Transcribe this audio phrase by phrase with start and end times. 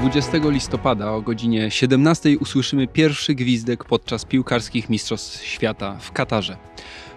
[0.00, 6.56] 20 listopada o godzinie 17 usłyszymy pierwszy gwizdek podczas piłkarskich Mistrzostw Świata w Katarze.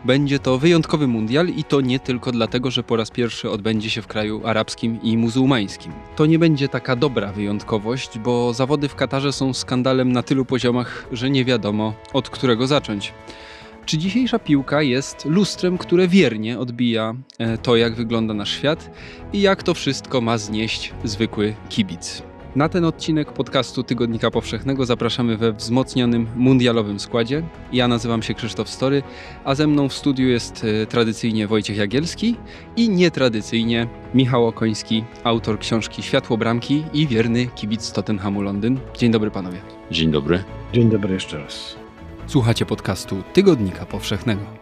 [0.05, 4.01] Będzie to wyjątkowy mundial i to nie tylko dlatego, że po raz pierwszy odbędzie się
[4.01, 5.91] w kraju arabskim i muzułmańskim.
[6.15, 11.07] To nie będzie taka dobra wyjątkowość, bo zawody w Katarze są skandalem na tylu poziomach,
[11.11, 13.13] że nie wiadomo od którego zacząć.
[13.85, 18.91] Czy dzisiejsza piłka jest lustrem, które wiernie odbija e, to, jak wygląda nasz świat
[19.33, 22.30] i jak to wszystko ma znieść zwykły kibic?
[22.55, 27.43] Na ten odcinek podcastu Tygodnika Powszechnego zapraszamy we wzmocnionym mundialowym składzie.
[27.73, 29.03] Ja nazywam się Krzysztof Story,
[29.43, 32.35] a ze mną w studiu jest e, tradycyjnie Wojciech Jagielski
[32.75, 38.79] i nietradycyjnie Michał Okoński, autor książki Światło Bramki i wierny kibic Tottenhamu Londyn.
[38.97, 39.57] Dzień dobry panowie.
[39.91, 40.43] Dzień dobry.
[40.73, 41.75] Dzień dobry jeszcze raz.
[42.27, 44.60] Słuchacie podcastu Tygodnika Powszechnego.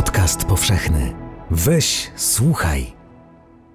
[0.00, 1.14] Podcast powszechny.
[1.50, 2.86] Weź, słuchaj.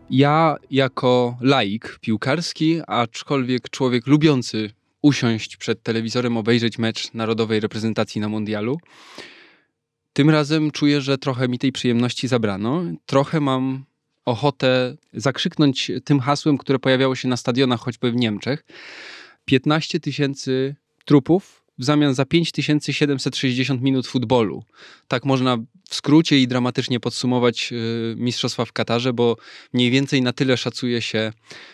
[0.09, 4.69] Ja, jako laik piłkarski, aczkolwiek człowiek lubiący
[5.01, 8.77] usiąść przed telewizorem, obejrzeć mecz narodowej reprezentacji na mundialu,
[10.13, 12.83] tym razem czuję, że trochę mi tej przyjemności zabrano.
[13.05, 13.85] Trochę mam
[14.25, 18.65] ochotę zakrzyknąć tym hasłem, które pojawiało się na stadionach, choćby w Niemczech.
[19.45, 24.63] 15 tysięcy trupów w zamian za 5760 minut futbolu.
[25.07, 25.57] Tak można
[25.89, 29.37] w skrócie i dramatycznie podsumować y, mistrzostwa w Katarze, bo
[29.73, 31.33] mniej więcej na tyle szacuje się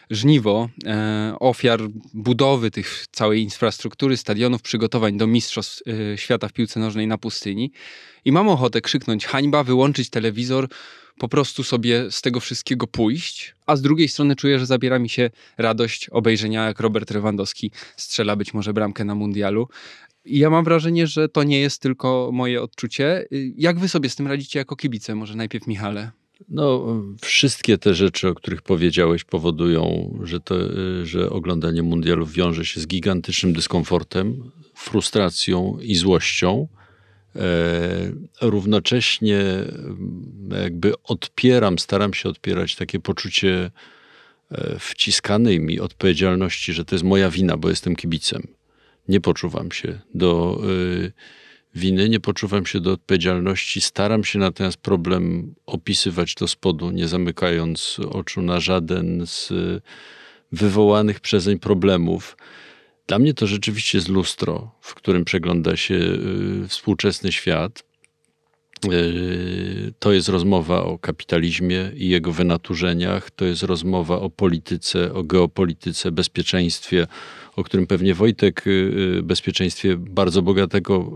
[0.10, 1.82] żniwo e, ofiar
[2.14, 7.72] budowy tych całej infrastruktury, stadionów, przygotowań do mistrzostw y, świata w piłce nożnej na pustyni.
[8.26, 10.68] I mam ochotę krzyknąć hańba, wyłączyć telewizor,
[11.22, 15.10] po prostu sobie z tego wszystkiego pójść, a z drugiej strony czuję, że zabiera mi
[15.10, 19.68] się radość obejrzenia, jak Robert Lewandowski strzela być może bramkę na mundialu.
[20.26, 23.28] I ja mam wrażenie, że to nie jest tylko moje odczucie.
[23.58, 25.16] Jak wy sobie z tym radzicie jako kibice?
[25.16, 26.12] Może najpierw Michale.
[26.50, 26.86] No,
[27.22, 30.56] wszystkie te rzeczy, o których powiedziałeś, powodują, że, to,
[31.04, 36.68] że oglądanie mundialów wiąże się z gigantycznym dyskomfortem, frustracją i złością.
[37.36, 38.12] E,
[38.42, 43.72] równocześnie mm, jakby odpieram, staram się odpierać takie poczucie
[44.52, 48.48] e, wciskanej mi odpowiedzialności, że to jest moja wina, bo jestem kibicem.
[49.08, 50.62] Nie poczuwam się do
[51.06, 51.12] e,
[51.76, 53.82] winy, nie poczuwam się do odpowiedzialności.
[53.82, 59.54] Staram się natomiast problem opisywać do spodu, nie zamykając oczu na żaden z
[60.52, 62.38] wywołanych przezeń problemów.
[63.12, 67.84] Dla mnie to rzeczywiście jest lustro, w którym przegląda się y, współczesny świat.
[68.92, 75.24] Y, to jest rozmowa o kapitalizmie i jego wynaturzeniach, to jest rozmowa o polityce, o
[75.24, 77.08] geopolityce, bezpieczeństwie,
[77.56, 81.12] o którym pewnie Wojtek, y, bezpieczeństwie bardzo bogatego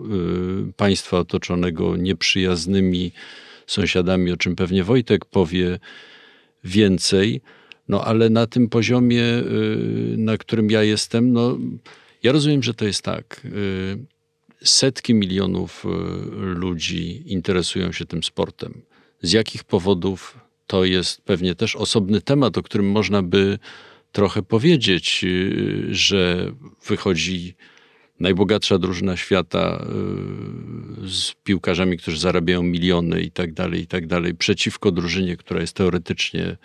[0.78, 3.12] państwa otoczonego nieprzyjaznymi
[3.68, 5.80] sąsiadami, o czym pewnie Wojtek powie
[6.64, 7.42] więcej.
[7.88, 11.58] No ale na tym poziomie, y, na którym ja jestem, no
[12.24, 13.42] ja rozumiem, że to jest tak.
[13.46, 15.88] Y, setki milionów y,
[16.36, 18.82] ludzi interesują się tym sportem.
[19.22, 23.60] Z jakich powodów to jest pewnie też osobny temat, o którym można by
[24.12, 25.26] trochę powiedzieć,
[25.90, 26.52] że
[26.88, 27.56] wychodzi
[28.20, 29.86] najbogatsza drużyna świata
[31.08, 35.76] z piłkarzami, którzy zarabiają miliony i tak dalej, i tak dalej, przeciwko drużynie, która jest
[35.76, 36.58] teoretycznie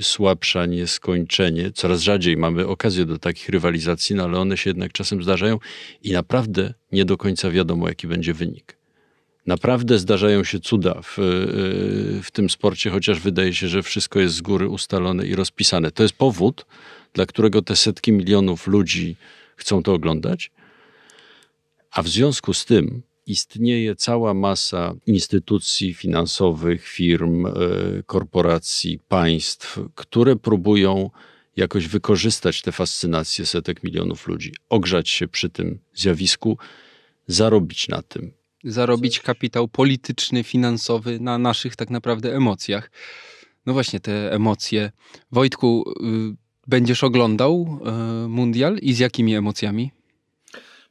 [0.00, 1.70] słabsza nieskończenie.
[1.72, 5.58] Coraz rzadziej mamy okazję do takich rywalizacji, no ale one się jednak czasem zdarzają
[6.02, 8.76] i naprawdę nie do końca wiadomo, jaki będzie wynik.
[9.46, 14.34] Naprawdę zdarzają się cuda w, yy, w tym sporcie, chociaż wydaje się, że wszystko jest
[14.34, 15.90] z góry ustalone i rozpisane.
[15.90, 16.66] To jest powód,
[17.12, 19.16] dla którego te setki milionów ludzi
[19.56, 20.50] chcą to oglądać.
[21.90, 27.52] A w związku z tym istnieje cała masa instytucji finansowych, firm, e,
[28.06, 31.10] korporacji, państw, które próbują
[31.56, 36.58] jakoś wykorzystać tę fascynację setek milionów ludzi, ogrzać się przy tym zjawisku,
[37.26, 38.32] zarobić na tym.
[38.64, 42.90] Zarobić kapitał polityczny, finansowy na naszych tak naprawdę emocjach.
[43.66, 44.92] No właśnie, te emocje.
[45.32, 46.36] Wojtku, y,
[46.66, 47.80] będziesz oglądał
[48.24, 49.90] y, mundial i z jakimi emocjami?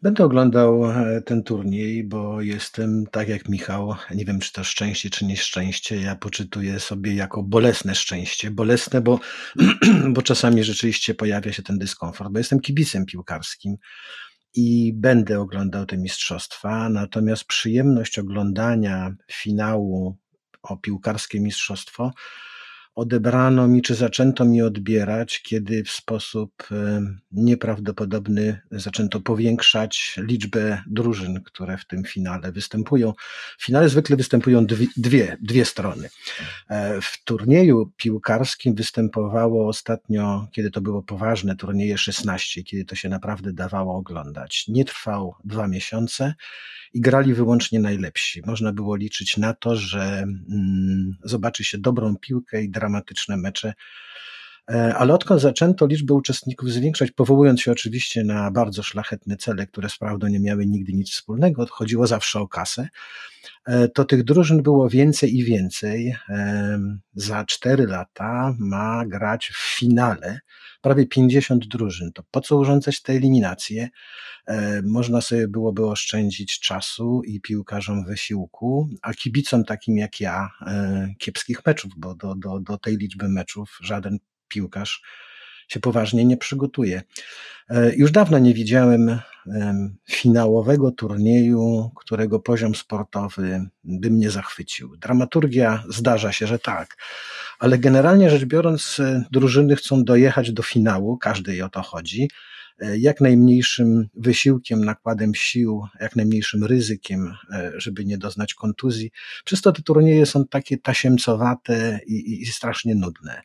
[0.01, 5.09] Będę oglądał e, ten turniej, bo jestem tak jak Michał, nie wiem czy to szczęście,
[5.09, 6.01] czy nieszczęście.
[6.01, 8.51] Ja poczytuję sobie jako bolesne szczęście.
[8.51, 9.19] Bolesne, bo,
[10.13, 13.75] bo czasami rzeczywiście pojawia się ten dyskomfort, bo jestem kibicem piłkarskim
[14.53, 16.89] i będę oglądał te mistrzostwa.
[16.89, 20.17] Natomiast przyjemność oglądania finału
[20.63, 22.11] o piłkarskie mistrzostwo
[22.99, 26.67] odebrano mi, czy zaczęto mi odbierać, kiedy w sposób
[27.31, 33.13] nieprawdopodobny zaczęto powiększać liczbę drużyn, które w tym finale występują.
[33.57, 36.09] W finale zwykle występują dwie, dwie, dwie strony.
[36.69, 43.09] E, w turnieju piłkarskim występowało ostatnio, kiedy to było poważne turnieje 16, kiedy to się
[43.09, 44.65] naprawdę dawało oglądać.
[44.67, 46.33] Nie trwał dwa miesiące
[46.93, 48.41] i grali wyłącznie najlepsi.
[48.45, 53.73] Można było liczyć na to, że mm, zobaczy się dobrą piłkę i dramatyczne mecze.
[54.71, 59.89] E, ale odkąd zaczęto liczbę uczestników zwiększać, powołując się oczywiście na bardzo szlachetne cele, które
[59.89, 62.87] z prawdą nie miały nigdy nic wspólnego, chodziło zawsze o kasę,
[63.65, 66.15] e, to tych drużyn było więcej i więcej.
[66.29, 66.79] E,
[67.13, 70.39] za cztery lata ma grać w finale
[70.81, 72.11] prawie 50 drużyn.
[72.13, 73.89] To po co urządzać te eliminacje?
[74.47, 81.13] E, można sobie byłoby oszczędzić czasu i piłkarzom wysiłku, a kibicom takim jak ja e,
[81.17, 84.17] kiepskich meczów, bo do, do, do tej liczby meczów żaden
[84.47, 85.01] piłkarz
[85.67, 87.01] się poważnie nie przygotuje.
[87.69, 89.19] E, już dawno nie widziałem
[90.09, 94.97] finałowego turnieju, którego poziom sportowy by mnie zachwycił.
[94.97, 96.97] Dramaturgia zdarza się, że tak,
[97.59, 99.01] ale generalnie rzecz biorąc,
[99.31, 102.27] drużyny chcą dojechać do finału, każdej o to chodzi
[102.81, 109.11] E, jak najmniejszym wysiłkiem, nakładem sił, jak najmniejszym ryzykiem, e, żeby nie doznać kontuzji.
[109.45, 113.41] Przez to te turnieje są takie tasiemcowate i, i, i strasznie nudne.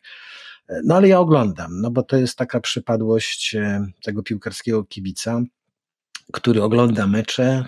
[0.69, 3.55] E, no ale ja oglądam, no bo to jest taka przypadłość
[4.03, 5.41] tego piłkarskiego kibica,
[6.33, 7.65] który ogląda mecze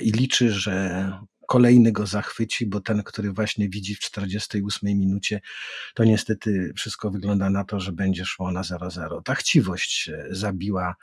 [0.00, 1.12] i liczy, że
[1.48, 5.40] kolejny go zachwyci, bo ten, który właśnie widzi w 48 minucie,
[5.94, 9.22] to niestety wszystko wygląda na to, że będzie szło na 0-0.
[9.22, 10.94] Ta chciwość e, zabiła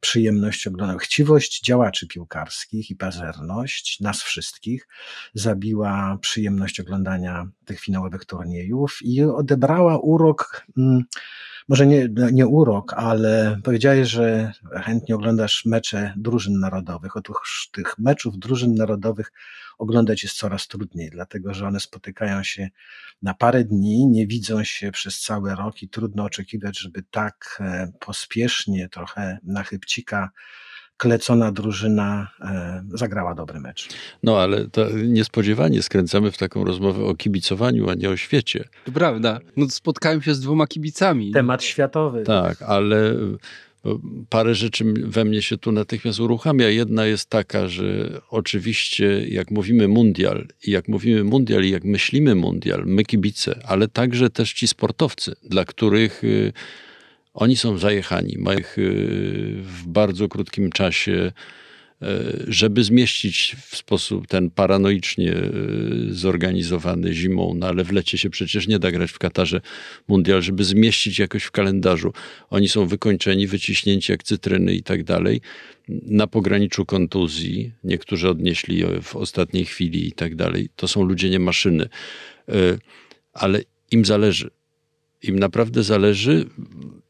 [0.00, 0.98] przyjemność oglądania.
[0.98, 4.88] Chciwość działaczy piłkarskich i pazerność nas wszystkich
[5.34, 10.66] zabiła przyjemność oglądania tych finałowych turniejów i odebrała urok.
[10.78, 11.04] Mm,
[11.68, 17.16] może nie, nie urok, ale powiedziałeś, że chętnie oglądasz mecze drużyn narodowych.
[17.16, 19.32] Otóż tych meczów drużyn narodowych
[19.78, 22.68] oglądać jest coraz trudniej, dlatego że one spotykają się
[23.22, 27.92] na parę dni, nie widzą się przez cały rok i trudno oczekiwać, żeby tak e,
[28.00, 29.62] pospiesznie, trochę na
[30.96, 33.88] klecona drużyna e, zagrała dobry mecz.
[34.22, 38.68] No ale to niespodziewanie skręcamy w taką rozmowę o kibicowaniu, a nie o świecie.
[38.84, 39.40] To prawda.
[39.56, 41.32] No spotkałem się z dwoma kibicami.
[41.32, 42.22] Temat światowy.
[42.22, 43.14] Tak, ale
[44.28, 46.68] parę rzeczy we mnie się tu natychmiast uruchamia.
[46.68, 52.34] Jedna jest taka, że oczywiście jak mówimy mundial i jak mówimy mundial i jak myślimy
[52.34, 56.52] mundial, my kibice, ale także też ci sportowcy, dla których y,
[57.38, 58.92] oni są zajechani, mają ich y,
[59.62, 61.32] w bardzo krótkim czasie
[62.02, 65.50] E, żeby zmieścić w sposób ten paranoicznie e,
[66.10, 69.60] zorganizowany zimą, no ale w lecie się przecież nie da grać w Katarze
[70.08, 72.12] Mundial, żeby zmieścić jakoś w kalendarzu.
[72.50, 75.40] Oni są wykończeni, wyciśnięci jak cytryny i tak dalej.
[75.88, 80.68] Na pograniczu kontuzji, niektórzy odnieśli w ostatniej chwili i tak dalej.
[80.76, 81.88] To są ludzie, nie maszyny.
[83.32, 83.60] Ale
[83.90, 84.50] im zależy.
[85.22, 86.46] Im naprawdę zależy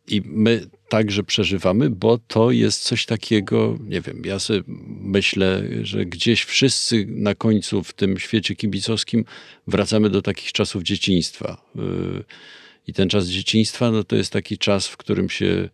[0.09, 4.63] i my także przeżywamy, bo to jest coś takiego, nie wiem, ja sobie
[5.01, 9.25] myślę, że gdzieś wszyscy na końcu w tym świecie kibicowskim
[9.67, 11.63] wracamy do takich czasów dzieciństwa.
[11.77, 12.25] Y,
[12.87, 15.69] I ten czas dzieciństwa, no to jest taki czas, w którym się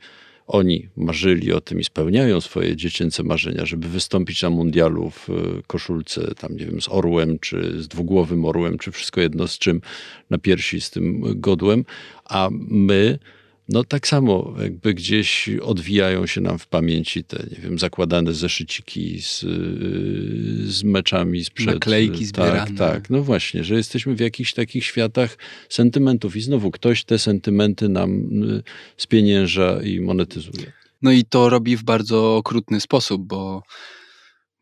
[0.46, 5.62] oni marzyli o tym i spełniają swoje dziecięce marzenia, żeby wystąpić na mundialu w y,
[5.66, 9.80] koszulce, tam nie wiem, z orłem, czy z dwugłowym orłem, czy wszystko jedno z czym,
[10.30, 11.84] na piersi z tym godłem,
[12.24, 13.18] a my
[13.68, 19.22] no tak samo jakby gdzieś odwijają się nam w pamięci te, nie wiem, zakładane zeszyciki
[19.22, 19.40] z,
[20.70, 21.74] z meczami sprzed.
[21.74, 22.66] Naklejki zbierane.
[22.66, 23.10] Tak, tak.
[23.10, 28.42] No właśnie, że jesteśmy w jakichś takich światach sentymentów i znowu ktoś te sentymenty nam
[28.42, 28.62] y,
[28.96, 30.72] spienięża i monetyzuje.
[31.02, 33.62] No i to robi w bardzo okrutny sposób, bo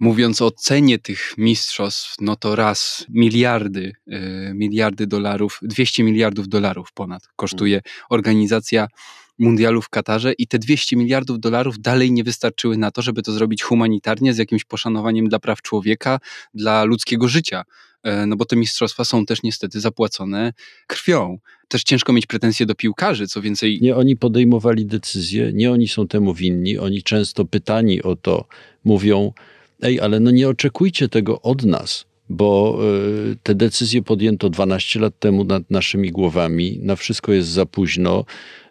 [0.03, 6.93] Mówiąc o cenie tych mistrzostw, no to raz miliardy, y, miliardy dolarów, 200 miliardów dolarów
[6.95, 7.81] ponad kosztuje
[8.11, 8.87] organizacja
[9.39, 13.33] mundialu w Katarze i te 200 miliardów dolarów dalej nie wystarczyły na to, żeby to
[13.33, 16.19] zrobić humanitarnie, z jakimś poszanowaniem dla praw człowieka,
[16.55, 17.65] dla ludzkiego życia.
[18.03, 20.53] E, no bo te mistrzostwa są też niestety zapłacone
[20.87, 21.39] krwią.
[21.69, 23.79] Też ciężko mieć pretensje do piłkarzy, co więcej.
[23.83, 26.79] Nie oni podejmowali decyzje, nie oni są temu winni.
[26.79, 28.47] Oni często pytani o to
[28.85, 29.33] mówią,
[29.83, 32.79] ej, ale no nie oczekujcie tego od nas, bo
[33.33, 38.25] y, te decyzje podjęto 12 lat temu nad naszymi głowami, na wszystko jest za późno.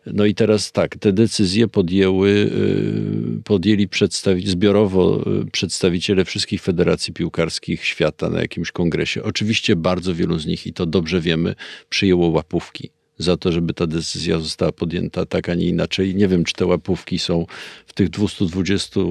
[0.05, 7.13] No i teraz tak, te decyzje podjęły, y, podjęli przedstawić, zbiorowo y, przedstawiciele wszystkich federacji
[7.13, 9.23] piłkarskich świata na jakimś kongresie.
[9.23, 11.55] Oczywiście bardzo wielu z nich, i to dobrze wiemy,
[11.89, 12.89] przyjęło łapówki
[13.21, 16.15] za to, żeby ta decyzja została podjęta tak, a nie inaczej.
[16.15, 17.45] Nie wiem, czy te łapówki są
[17.85, 19.03] w tych 220 y,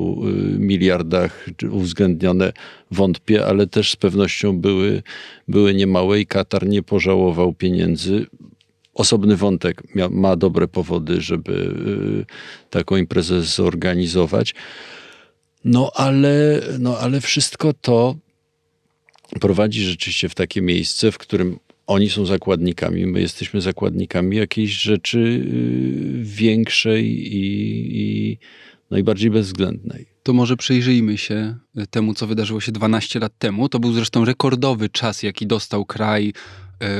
[0.58, 2.52] miliardach uwzględnione,
[2.90, 5.02] wątpię, ale też z pewnością były,
[5.48, 8.26] były niemałe i Katar nie pożałował pieniędzy
[8.94, 14.54] osobny wątek ma dobre powody, żeby y, taką imprezę zorganizować.
[15.64, 18.16] No ale, no ale wszystko to
[19.40, 21.58] prowadzi rzeczywiście w takie miejsce, w którym
[21.90, 27.06] oni są zakładnikami, my jesteśmy zakładnikami jakiejś rzeczy y, większej
[27.36, 28.38] i, i
[28.90, 30.06] najbardziej bezwzględnej.
[30.22, 31.56] To może przyjrzyjmy się
[31.90, 33.68] temu, co wydarzyło się 12 lat temu.
[33.68, 36.32] To był zresztą rekordowy czas, jaki dostał kraj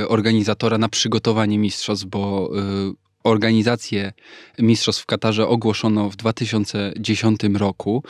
[0.01, 2.51] y, organizatora na przygotowanie mistrzostw, bo
[2.89, 2.93] y,
[3.23, 4.13] organizację
[4.59, 8.03] mistrzostw w Katarze ogłoszono w 2010 roku.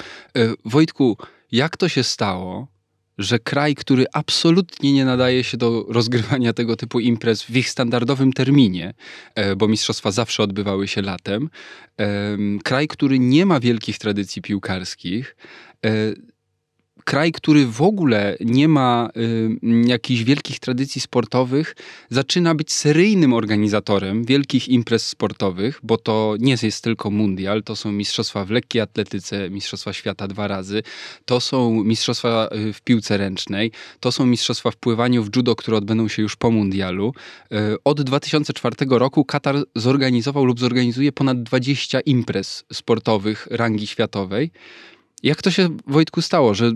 [0.66, 1.18] Wojtku,
[1.52, 2.68] jak to się stało,
[3.18, 8.34] że kraj, który absolutnie nie nadaje się do rozgrywania tego typu imprez w ich standardowym
[8.34, 8.94] terminie,
[9.36, 11.50] e, bo mistrzostwa zawsze odbywały się latem,
[12.64, 15.36] kraj, który nie ma wielkich tradycji piłkarskich,
[15.86, 15.90] e,
[17.04, 19.50] kraj, który w ogóle nie ma y,
[19.86, 21.76] jakichś wielkich tradycji sportowych,
[22.10, 27.92] zaczyna być seryjnym organizatorem wielkich imprez sportowych, bo to nie jest tylko mundial, to są
[27.92, 30.84] mistrzostwa w lekkiej atletyce, mistrzostwa świata dwa razy,
[31.26, 35.78] to są mistrzostwa y, w piłce ręcznej, to są mistrzostwa w pływaniu w judo, które
[35.78, 37.14] odbędą się już po mundialu.
[37.52, 44.52] Y, od 2004 roku Katar zorganizował lub zorganizuje ponad 20 imprez sportowych rangi światowej.
[45.24, 46.72] Jak to się, Wojtku, stało, że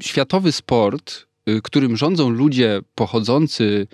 [0.00, 3.86] światowy sport, y, którym rządzą ludzie pochodzący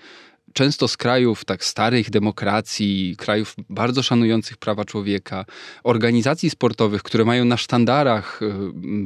[0.52, 5.44] często z krajów tak starych demokracji, krajów bardzo szanujących prawa człowieka,
[5.84, 8.50] organizacji sportowych, które mają na sztandarach y,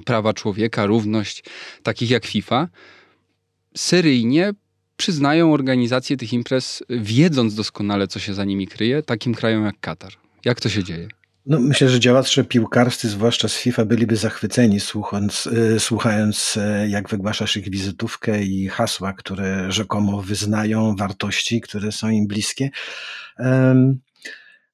[0.04, 1.44] prawa człowieka, równość,
[1.82, 2.68] takich jak FIFA,
[3.76, 4.52] seryjnie
[4.96, 10.12] przyznają organizację tych imprez, wiedząc doskonale, co się za nimi kryje, takim krajom jak Katar.
[10.44, 11.08] Jak to się dzieje?
[11.46, 17.08] No, myślę, że działacze piłkarscy, zwłaszcza z FIFA, byliby zachwyceni słuchając, y, słuchając, y, jak
[17.08, 22.70] wygłaszasz ich wizytówkę i hasła, które rzekomo wyznają, wartości, które są im bliskie.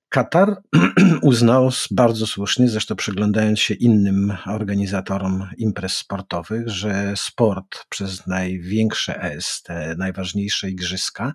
[0.08, 0.56] Katar
[1.22, 9.62] uznał bardzo słusznie, zresztą przyglądając się innym organizatorom imprez sportowych, że sport przez największe S,
[9.62, 11.32] te najważniejsze igrzyska,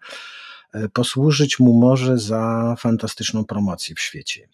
[0.76, 4.48] y, posłużyć mu może za fantastyczną promocję w świecie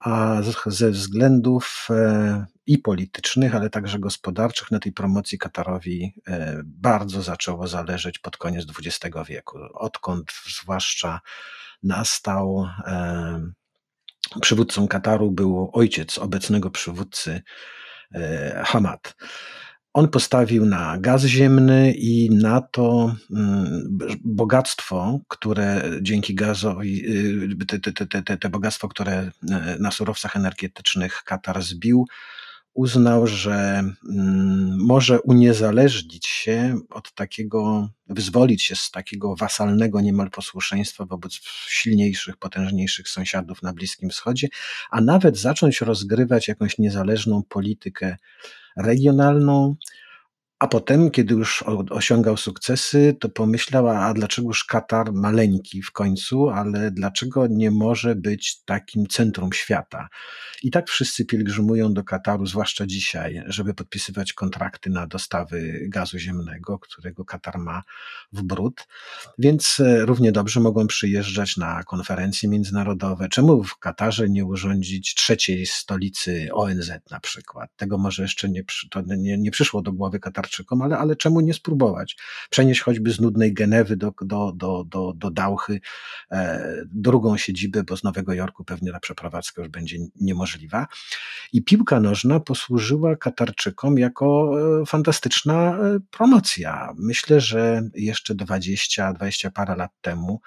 [0.00, 7.22] a ze względów e, i politycznych, ale także gospodarczych na tej promocji Katarowi e, bardzo
[7.22, 9.58] zaczęło zależeć pod koniec XX wieku.
[9.74, 11.20] Odkąd zwłaszcza
[11.82, 13.50] nastał e,
[14.40, 17.42] przywódcą Kataru był ojciec obecnego przywódcy
[18.64, 19.16] Hamad.
[19.92, 27.04] On postawił na gaz ziemny i na to mm, bogactwo, które dzięki gazowi,
[27.62, 29.30] y, te, te, te, te bogactwo, które e,
[29.80, 32.06] na surowcach energetycznych Katar zbił,
[32.74, 41.04] uznał, że mm, może uniezależnić się od takiego, wyzwolić się z takiego wasalnego niemal posłuszeństwa
[41.04, 44.48] wobec silniejszych, potężniejszych sąsiadów na Bliskim Wschodzie,
[44.90, 48.16] a nawet zacząć rozgrywać jakąś niezależną politykę
[48.76, 49.74] regionalną,
[50.60, 56.90] a potem, kiedy już osiągał sukcesy, to pomyślała, a dlaczegoż Katar maleńki w końcu, ale
[56.90, 60.08] dlaczego nie może być takim centrum świata?
[60.62, 66.78] I tak wszyscy pielgrzymują do Kataru, zwłaszcza dzisiaj, żeby podpisywać kontrakty na dostawy gazu ziemnego,
[66.78, 67.82] którego Katar ma
[68.32, 68.86] w brud.
[69.38, 73.28] Więc e, równie dobrze mogą przyjeżdżać na konferencje międzynarodowe.
[73.28, 77.70] Czemu w Katarze nie urządzić trzeciej stolicy ONZ na przykład?
[77.76, 78.62] Tego może jeszcze nie,
[79.16, 82.16] nie, nie przyszło do głowy Katar Katarczykom, ale, ale czemu nie spróbować?
[82.50, 85.80] Przenieść choćby z nudnej Genewy do, do, do, do, do Dauchy
[86.30, 90.86] e, drugą siedzibę, bo z Nowego Jorku pewnie ta przeprowadzka już będzie niemożliwa.
[91.52, 94.52] I piłka nożna posłużyła Katarczykom jako
[94.82, 96.92] e, fantastyczna e, promocja.
[96.98, 100.40] Myślę, że jeszcze 20, 20 parę lat temu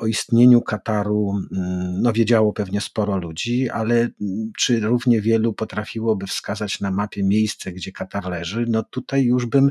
[0.00, 6.26] o istnieniu Kataru mm, no, wiedziało pewnie sporo ludzi, ale mm, czy równie wielu potrafiłoby
[6.26, 8.64] wskazać na mapie miejsce, gdzie Katar leży?
[8.68, 9.70] No tutaj już bym,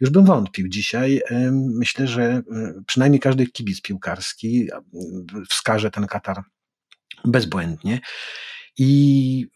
[0.00, 0.68] już bym wątpił.
[0.68, 1.20] Dzisiaj
[1.78, 2.42] myślę, że e,
[2.86, 4.68] przynajmniej każdy kibic piłkarski
[5.48, 6.42] wskaże ten Katar
[7.24, 8.00] bezbłędnie.
[8.78, 9.46] I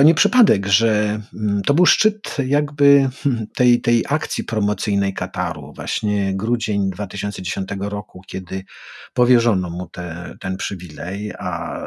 [0.00, 5.72] to nie przypadek, że mm, to był szczyt jakby hmm, tej, tej akcji promocyjnej Kataru,
[5.72, 8.64] właśnie grudzień 2010 roku, kiedy
[9.14, 11.80] powierzono mu te, ten przywilej, a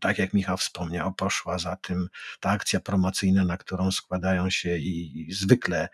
[0.00, 2.08] tak jak Michał wspomniał, poszła za tym
[2.40, 5.88] ta akcja promocyjna, na którą składają się i, zwykle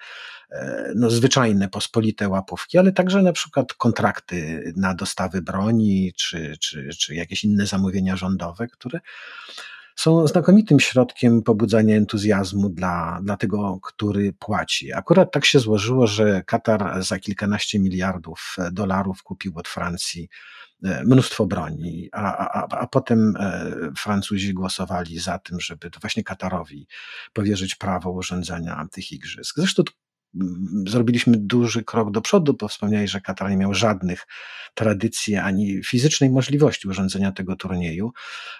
[0.50, 6.88] e, no, zwyczajne, pospolite łapówki, ale także na przykład kontrakty na dostawy broni, czy, czy,
[6.98, 9.00] czy jakieś inne zamówienia rządowe, które
[10.02, 14.92] są znakomitym środkiem pobudzania entuzjazmu dla, dla tego, który płaci.
[14.92, 20.28] Akurat tak się złożyło, że Katar za kilkanaście miliardów dolarów kupił od Francji
[20.84, 26.24] e, mnóstwo broni, a, a, a potem e, Francuzi głosowali za tym, żeby to właśnie
[26.24, 26.86] Katarowi
[27.32, 29.56] powierzyć prawo urządzenia tych igrzysk.
[29.56, 29.82] Zresztą
[30.86, 34.26] zrobiliśmy duży krok do przodu, bo wspomniałeś, że Katar nie miał żadnych
[34.74, 38.12] tradycji ani fizycznej możliwości urządzenia tego turnieju.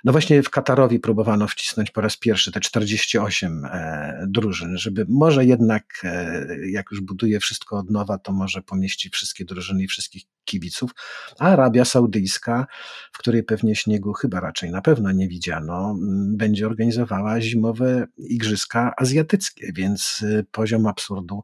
[0.05, 5.45] No właśnie w Katarowi próbowano wcisnąć po raz pierwszy te 48 e, drużyn, żeby może
[5.45, 10.23] jednak, e, jak już buduje wszystko od nowa, to może pomieści wszystkie drużyny i wszystkich
[10.45, 10.91] kibiców,
[11.39, 12.67] a Arabia Saudyjska,
[13.13, 15.95] w której pewnie śniegu chyba raczej na pewno nie widziano,
[16.37, 21.43] będzie organizowała zimowe igrzyska azjatyckie, więc e, poziom absurdu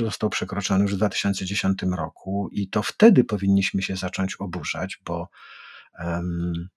[0.00, 5.28] został przekroczony już w 2010 roku i to wtedy powinniśmy się zacząć oburzać, bo
[5.98, 6.68] um,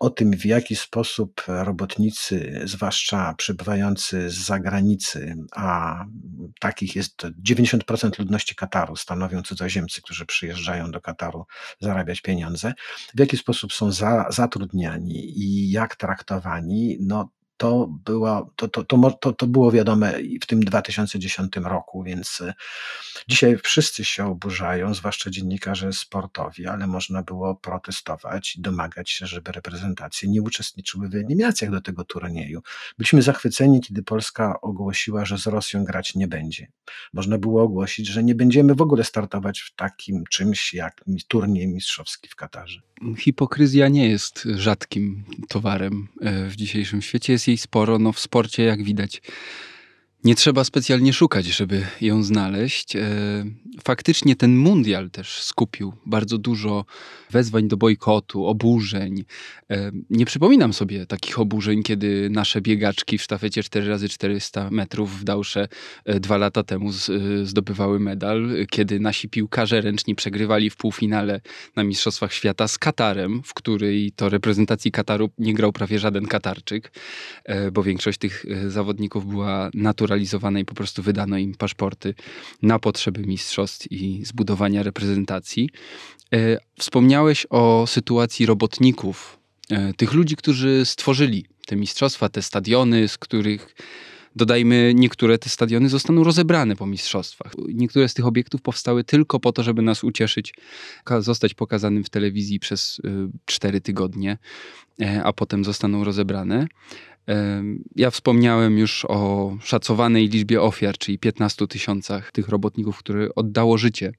[0.00, 6.04] o tym, w jaki sposób robotnicy, zwłaszcza przybywający z zagranicy, a
[6.60, 11.46] takich jest 90% ludności Kataru, stanowią cudzoziemcy, którzy przyjeżdżają do Kataru
[11.80, 12.74] zarabiać pieniądze,
[13.14, 18.84] w jaki sposób są za, zatrudniani i jak traktowani, no to, była, to, to,
[19.20, 22.54] to, to, było wiadome w tym 2010 roku, więc e,
[23.28, 29.52] dzisiaj wszyscy się oburzają, zwłaszcza dziennikarze sportowi, ale można było protestować i domagać się, żeby
[29.52, 32.60] reprezentacje nie uczestniczyły w eliminacjach do tego turnieju.
[32.98, 36.66] Byliśmy zachwyceni, kiedy Polska ogłosiła, że z Rosją grać nie będzie.
[37.12, 42.28] Można było ogłosić, że nie będziemy w ogóle startować w takim czymś jak turniej mistrzowski
[42.28, 42.80] w Katarze.
[43.18, 47.32] Hipokryzja nie jest rzadkim towarem e, w dzisiejszym świecie.
[47.32, 47.98] Jest jej sporo.
[47.98, 49.22] No, w sporcie, jak widać,
[50.24, 52.96] nie trzeba specjalnie szukać, żeby ją znaleźć.
[52.96, 53.00] E,
[53.84, 56.84] faktycznie ten mundial też skupił bardzo dużo
[57.30, 59.24] wezwań do bojkotu, oburzeń.
[59.70, 65.68] E, nie przypominam sobie takich oburzeń, kiedy nasze biegaczki w sztafecie 4x400 metrów w Dałsze
[66.04, 66.92] e, dwa lata temu
[67.42, 71.40] zdobywały medal, kiedy nasi piłkarze ręczni przegrywali w półfinale
[71.76, 76.92] na Mistrzostwach Świata z Katarem, w której to reprezentacji Kataru nie grał prawie żaden Katarczyk,
[77.72, 80.05] bo większość tych zawodników była naturalna
[80.60, 82.14] i po prostu wydano im paszporty
[82.62, 85.70] na potrzeby mistrzostw i zbudowania reprezentacji.
[86.34, 89.38] E, wspomniałeś o sytuacji robotników,
[89.70, 93.74] e, tych ludzi, którzy stworzyli te mistrzostwa, te stadiony, z których
[94.36, 97.52] dodajmy, niektóre te stadiony zostaną rozebrane po mistrzostwach.
[97.74, 100.54] Niektóre z tych obiektów powstały tylko po to, żeby nas ucieszyć,
[101.18, 103.08] zostać pokazanym w telewizji przez e,
[103.44, 104.38] cztery tygodnie,
[105.24, 106.66] a potem zostaną rozebrane.
[107.96, 114.12] Ja wspomniałem już o szacowanej liczbie ofiar, czyli 15 tysiącach tych robotników, które oddało życie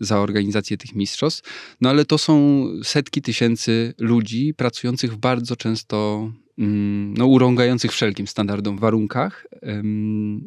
[0.00, 1.42] za organizację tych mistrzostw.
[1.80, 8.26] No ale to są setki tysięcy ludzi pracujących w bardzo często mm, no, urągających wszelkim
[8.26, 9.46] standardom warunkach.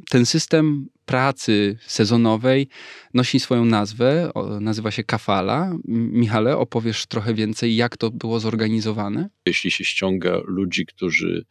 [0.09, 2.67] Ten system pracy sezonowej
[3.13, 5.73] nosi swoją nazwę, nazywa się kafala.
[5.87, 9.29] Michale, opowiesz trochę więcej, jak to było zorganizowane?
[9.45, 11.45] Jeśli się ściąga ludzi, którzy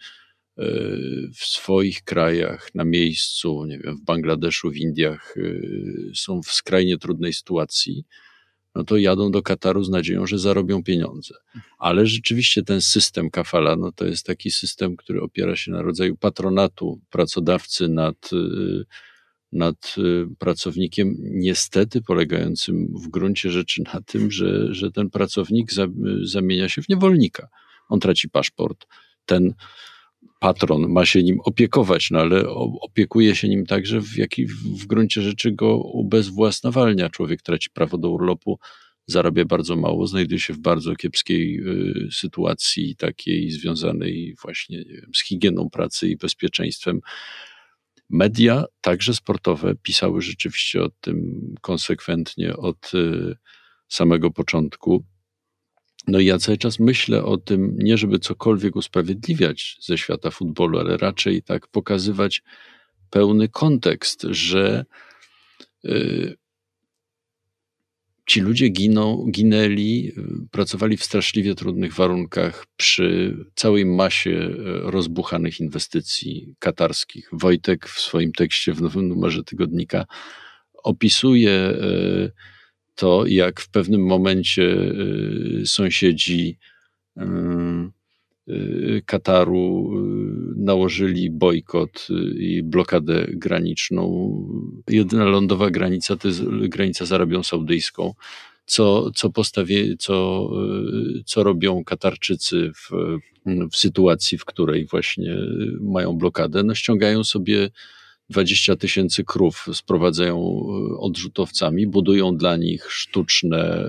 [1.35, 6.99] w swoich krajach, na miejscu, nie wiem, w Bangladeszu, w Indiach y, są w skrajnie
[6.99, 8.05] trudnej sytuacji,
[8.75, 11.35] no to jadą do Kataru z nadzieją, że zarobią pieniądze.
[11.79, 16.17] Ale rzeczywiście ten system kafala, no to jest taki system, który opiera się na rodzaju
[16.17, 18.85] patronatu pracodawcy nad, y,
[19.53, 19.95] nad
[20.39, 25.71] pracownikiem, niestety polegającym w gruncie rzeczy na tym, że, że ten pracownik
[26.23, 27.49] zamienia się w niewolnika.
[27.89, 28.87] On traci paszport,
[29.27, 29.55] ten
[30.41, 32.49] patron ma się nim opiekować, no ale
[32.81, 37.11] opiekuje się nim także, w, jaki, w gruncie rzeczy go ubezwłasnowalnia.
[37.11, 38.59] Człowiek traci prawo do urlopu,
[39.07, 41.61] zarabia bardzo mało, znajduje się w bardzo kiepskiej
[42.07, 47.01] y, sytuacji, takiej związanej właśnie wiem, z higieną pracy i bezpieczeństwem.
[48.11, 53.37] Media, także sportowe, pisały rzeczywiście o tym konsekwentnie od y,
[53.89, 55.05] samego początku.
[56.07, 60.79] No i ja cały czas myślę o tym, nie żeby cokolwiek usprawiedliwiać ze świata futbolu,
[60.79, 62.43] ale raczej tak pokazywać
[63.11, 64.85] pełny kontekst, że
[65.85, 66.37] yy,
[68.31, 70.13] ci ludzie giną, ginęli,
[70.51, 74.55] pracowali w straszliwie trudnych warunkach przy całej masie e,
[74.91, 77.29] rozbuchanych inwestycji katarskich.
[77.33, 80.07] Wojtek w swoim tekście w nowym numerze tygodnika
[80.83, 82.31] opisuje e,
[83.01, 84.93] to, jak w pewnym momencie
[85.63, 86.59] e, sąsiedzi
[89.07, 89.91] Kataru
[90.57, 92.09] nałożyli bojkot
[92.39, 94.33] i blokadę graniczną.
[94.89, 98.15] Jedyna lądowa granica to jest granica z Arabią Saudyjską.
[98.67, 100.51] Co, co, postawie, co,
[101.25, 102.91] co robią Katarczycy w,
[103.73, 105.37] w sytuacji, w której właśnie
[105.81, 106.63] mają blokadę?
[106.63, 107.71] No, ściągają sobie
[108.31, 110.67] 20 tysięcy krów, sprowadzają
[110.99, 113.89] odrzutowcami, budują dla nich sztuczne,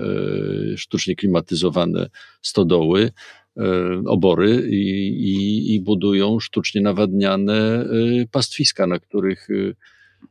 [0.76, 2.10] sztucznie klimatyzowane
[2.42, 3.12] stodoły,
[3.56, 7.86] E, obory i, i, i budują sztucznie nawadniane e,
[8.30, 9.74] pastwiska, na których e,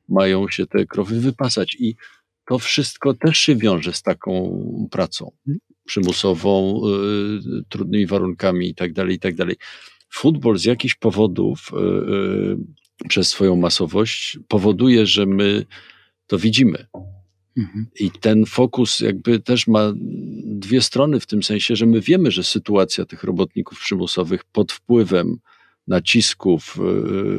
[0.10, 1.78] mają się te krowy wypasać.
[1.80, 1.96] I
[2.48, 5.32] to wszystko też się wiąże z taką pracą
[5.86, 6.82] przymusową,
[7.70, 9.46] trudnymi warunkami itd., tak itd.
[9.46, 9.56] Tak
[10.14, 11.72] Futbol z jakichś powodów
[13.10, 15.66] przez swoją masowość powoduje, że my
[16.28, 16.86] to widzimy.
[17.58, 17.86] Mhm.
[18.00, 19.94] I ten fokus jakby też ma
[20.44, 25.38] dwie strony w tym sensie, że my wiemy, że sytuacja tych robotników przymusowych pod wpływem
[25.88, 26.78] nacisków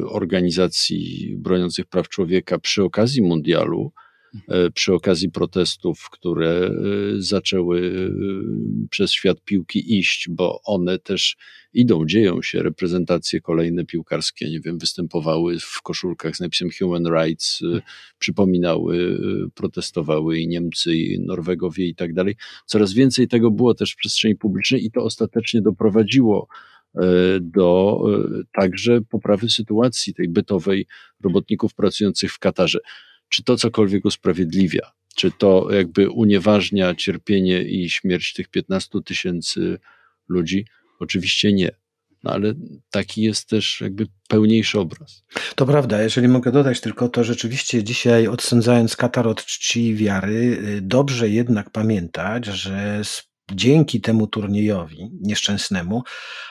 [0.01, 3.91] y, organizacji broniących praw człowieka przy okazji mundialu
[4.47, 6.71] E, przy okazji protestów, które e,
[7.17, 8.09] zaczęły
[8.89, 11.37] przez świat piłki iść, bo one też
[11.73, 17.61] idą, dzieją się, reprezentacje kolejne piłkarskie, nie wiem, występowały w koszulkach z napisem Human Rights,
[18.19, 19.19] przypominały,
[19.53, 22.35] protestowały i Niemcy, i Norwegowie i tak dalej.
[22.65, 26.47] Coraz więcej tego było też w przestrzeni publicznej i to ostatecznie doprowadziło
[27.41, 28.01] do
[28.53, 30.87] także poprawy sytuacji tej bytowej
[31.23, 32.79] robotników pracujących w Katarze
[33.33, 34.91] czy to cokolwiek usprawiedliwia?
[35.15, 39.79] Czy to jakby unieważnia cierpienie i śmierć tych 15 tysięcy
[40.27, 40.65] ludzi?
[40.99, 41.71] Oczywiście nie.
[42.23, 42.53] No ale
[42.91, 45.23] taki jest też jakby pełniejszy obraz.
[45.55, 50.33] To prawda, jeżeli mogę dodać tylko to, rzeczywiście dzisiaj odsądzając Katar od czci i wiary,
[50.67, 53.01] y, dobrze jednak pamiętać, że
[53.51, 56.03] dzięki temu turniejowi nieszczęsnemu,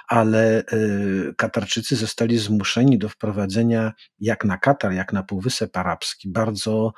[0.09, 6.93] ale y, Katarczycy zostali zmuszeni do wprowadzenia, jak na Katar, jak na Półwysep Arabski, bardzo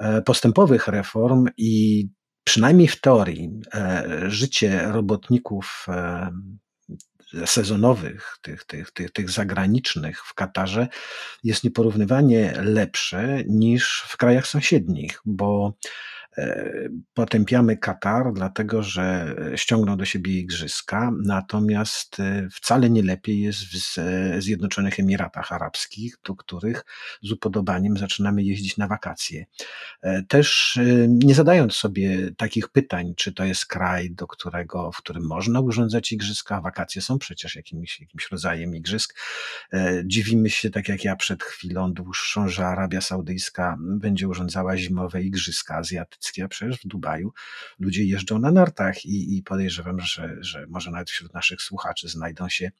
[0.00, 2.08] e, postępowych reform i
[2.44, 6.30] przynajmniej w teorii e, życie robotników e,
[7.46, 10.88] sezonowych, tych, tych, tych, tych zagranicznych w Katarze
[11.44, 15.74] jest nieporównywanie lepsze niż w krajach sąsiednich, bo
[17.14, 23.72] potępiamy Katar, dlatego że ściągnął do siebie igrzyska, natomiast e, wcale nie lepiej jest w
[24.38, 26.84] Zjednoczonych Emiratach Arabskich, do których
[27.22, 29.46] z upodobaniem zaczynamy jeździć na wakacje.
[30.02, 35.26] E, też nie zadając sobie takich pytań, czy to jest kraj, do którego, w którym
[35.26, 39.18] można urządzać igrzyska, wakacje są przecież jakimś, jakimś rodzajem igrzysk.
[40.04, 45.74] Dziwimy się, tak jak ja przed chwilą dłuższą, że Arabia Saudyjska będzie urządzała zimowe igrzyska
[45.76, 47.32] azjatyckie a przecież w Dubaju
[47.78, 52.48] ludzie jeżdżą na nartach i, i podejrzewam, że, że może nawet wśród naszych słuchaczy znajdą
[52.48, 52.70] się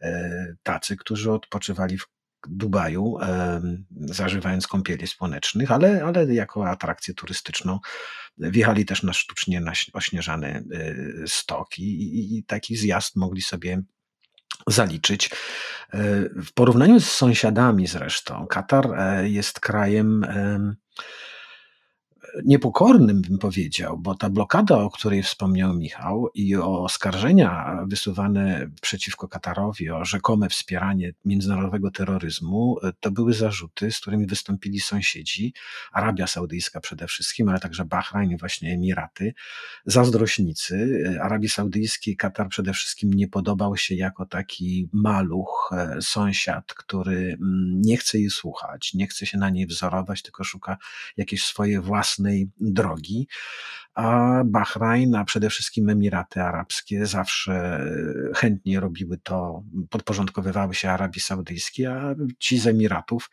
[0.00, 2.06] e, tacy, którzy odpoczywali w
[2.48, 7.78] Dubaju, e, zażywając kąpieli słonecznych, ale, ale jako atrakcję turystyczną
[8.38, 10.94] wjechali też na sztucznie ośnieżany e,
[11.26, 13.82] stok i, i, i taki zjazd mogli sobie
[14.66, 15.30] zaliczyć.
[16.44, 18.88] W porównaniu z sąsiadami zresztą, Katar
[19.24, 20.26] jest krajem
[22.44, 29.28] niepokornym, bym powiedział, bo ta blokada, o której wspomniał Michał, i o oskarżenia wysuwane przeciwko
[29.28, 35.54] Katarowi o rzekome wspieranie międzynarodowego terroryzmu, to były zarzuty, z którymi wystąpili sąsiedzi,
[35.92, 39.34] Arabia Saudyjska przede wszystkim, ale także Bahrajn i właśnie Emiraty,
[39.86, 41.04] zazdrośnicy.
[41.22, 47.82] Arabii Saudyjskiej Katar przede wszystkim nie podobał się jako taki maluch, e, sąsiad, który mm,
[47.82, 50.76] nie chce jej słuchać, nie chce się na niej wzorować, tylko szuka
[51.16, 53.26] jakieś swoje własne własnej drogi,
[53.94, 57.86] a Bahrajn, a przede wszystkim Emiraty Arabskie zawsze
[58.36, 63.30] chętnie robiły to, podporządkowywały się Arabii Saudyjskiej, a ci z Emiratów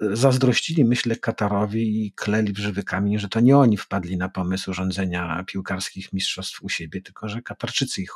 [0.00, 2.54] zazdrościli, myślę, Katarowi i kleli
[2.86, 7.42] kamień, że to nie oni wpadli na pomysł urządzenia piłkarskich mistrzostw u siebie, tylko że
[7.42, 8.12] Katarczycy ich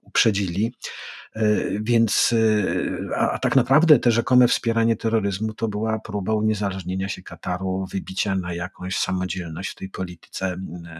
[0.00, 0.74] uprzedzili.
[1.34, 1.42] E,
[1.80, 2.34] więc,
[3.10, 7.86] e, a, a, tak naprawdę te rzekome wspieranie terroryzmu to była próba uniezależnienia się Kataru,
[7.92, 10.56] wybicia na jakąś samodzielność w tej polityce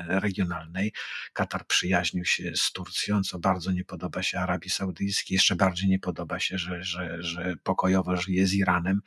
[0.09, 0.93] regionalnej.
[1.33, 5.99] Katar przyjaźnił się z Turcją, co bardzo nie podoba się Arabii Saudyjskiej, jeszcze bardziej nie
[5.99, 9.01] podoba się, że, że, że pokojowo żyje z Iranem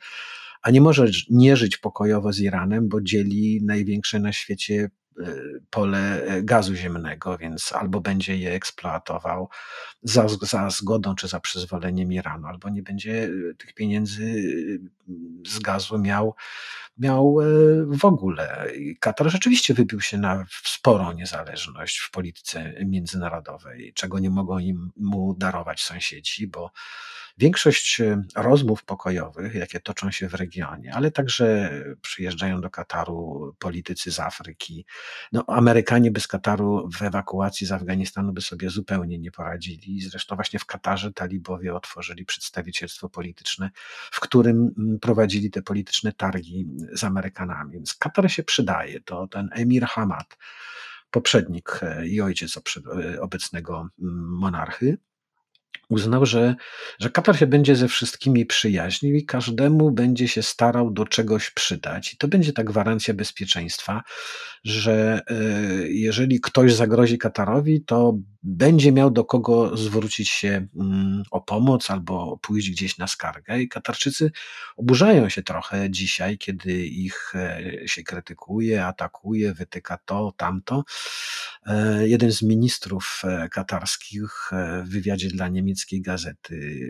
[0.66, 4.90] a nie może nie żyć pokojowo z Iranem, bo dzieli największe na świecie
[5.70, 9.48] pole gazu ziemnego, więc albo będzie je eksploatował
[10.02, 14.42] za, za zgodą czy za przyzwoleniem Iranu, albo nie będzie tych pieniędzy
[15.46, 16.34] z gazu miał,
[16.98, 17.36] miał
[17.86, 18.66] w ogóle.
[19.00, 25.34] Katar rzeczywiście wybił się na sporą niezależność w polityce międzynarodowej, czego nie mogą im mu
[25.34, 26.70] darować sąsiedzi, bo
[27.38, 31.70] Większość e, rozmów pokojowych, jakie toczą się w regionie, ale także
[32.02, 34.86] przyjeżdżają do Kataru politycy z Afryki.
[35.32, 40.00] No, Amerykanie bez Kataru w ewakuacji z Afganistanu by sobie zupełnie nie poradzili.
[40.00, 43.70] Zresztą właśnie w Katarze talibowie otworzyli przedstawicielstwo polityczne,
[44.10, 47.72] w którym mm, prowadzili te polityczne targi z Amerykanami.
[47.72, 49.00] Więc Katar się przydaje.
[49.00, 50.38] To ten emir Hamad,
[51.10, 54.98] poprzednik e, i ojciec e, obecnego mm, monarchy,
[55.88, 56.54] uznał, że,
[57.00, 62.14] że Katar się będzie ze wszystkimi przyjaźnił i każdemu będzie się starał do czegoś przydać.
[62.14, 64.02] I to będzie ta gwarancja bezpieczeństwa,
[64.64, 65.34] że e,
[65.88, 72.38] jeżeli ktoś zagrozi Katarowi, to będzie miał do kogo zwrócić się mm, o pomoc albo
[72.42, 73.60] pójść gdzieś na skargę.
[73.60, 74.30] I Katarczycy
[74.76, 80.84] oburzają się trochę dzisiaj, kiedy ich e, się krytykuje, atakuje, wytyka to, tamto.
[81.66, 84.50] E, jeden z ministrów katarskich
[84.84, 86.88] w wywiadzie dla niemieckiej gazety.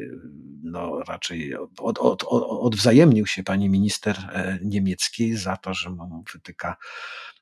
[0.63, 4.17] No raczej od, od, od, odwzajemnił się pani minister
[4.63, 6.77] niemieckiej za to, że mu wytyka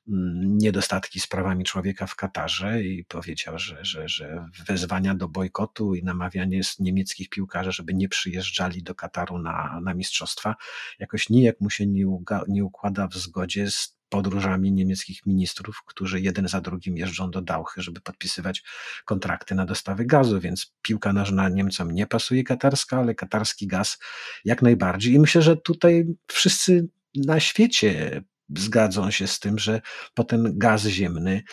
[0.07, 5.95] Mm, niedostatki z prawami człowieka w Katarze i powiedział, że, że, że wezwania do bojkotu
[5.95, 10.55] i namawianie niemieckich piłkarzy, żeby nie przyjeżdżali do Kataru na, na mistrzostwa,
[10.99, 16.21] jakoś nijak mu się nie, uga, nie układa w zgodzie z podróżami niemieckich ministrów, którzy
[16.21, 18.63] jeden za drugim jeżdżą do Dauchy, żeby podpisywać
[19.05, 23.99] kontrakty na dostawy gazu, więc piłka nożna Niemcom nie pasuje katarska, ale katarski gaz
[24.45, 25.13] jak najbardziej.
[25.13, 28.23] I myślę, że tutaj wszyscy na świecie
[28.55, 29.81] zgadzą się z tym, że
[30.13, 31.43] po ten gaz ziemny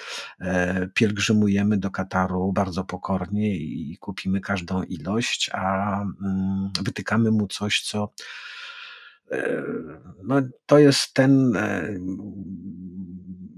[0.41, 7.83] e, pielgrzymujemy do Kataru bardzo pokornie i kupimy każdą ilość, a mm, wytykamy mu coś,
[7.83, 8.12] co
[10.23, 11.88] no, to jest ten, e,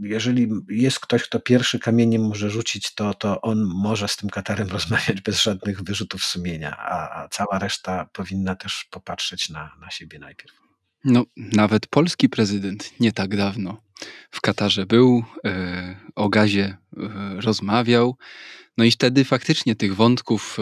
[0.01, 4.69] jeżeli jest ktoś, kto pierwszy kamieniem może rzucić, to, to on może z tym Katarem
[4.79, 10.19] rozmawiać bez żadnych wyrzutów sumienia, a, a cała reszta powinna też popatrzeć na, na siebie
[10.19, 10.55] najpierw.
[11.05, 13.85] No, nawet polski prezydent nie tak dawno
[14.31, 18.17] w Katarze był, e, o gazie e, rozmawiał.
[18.79, 20.59] No i wtedy faktycznie tych wątków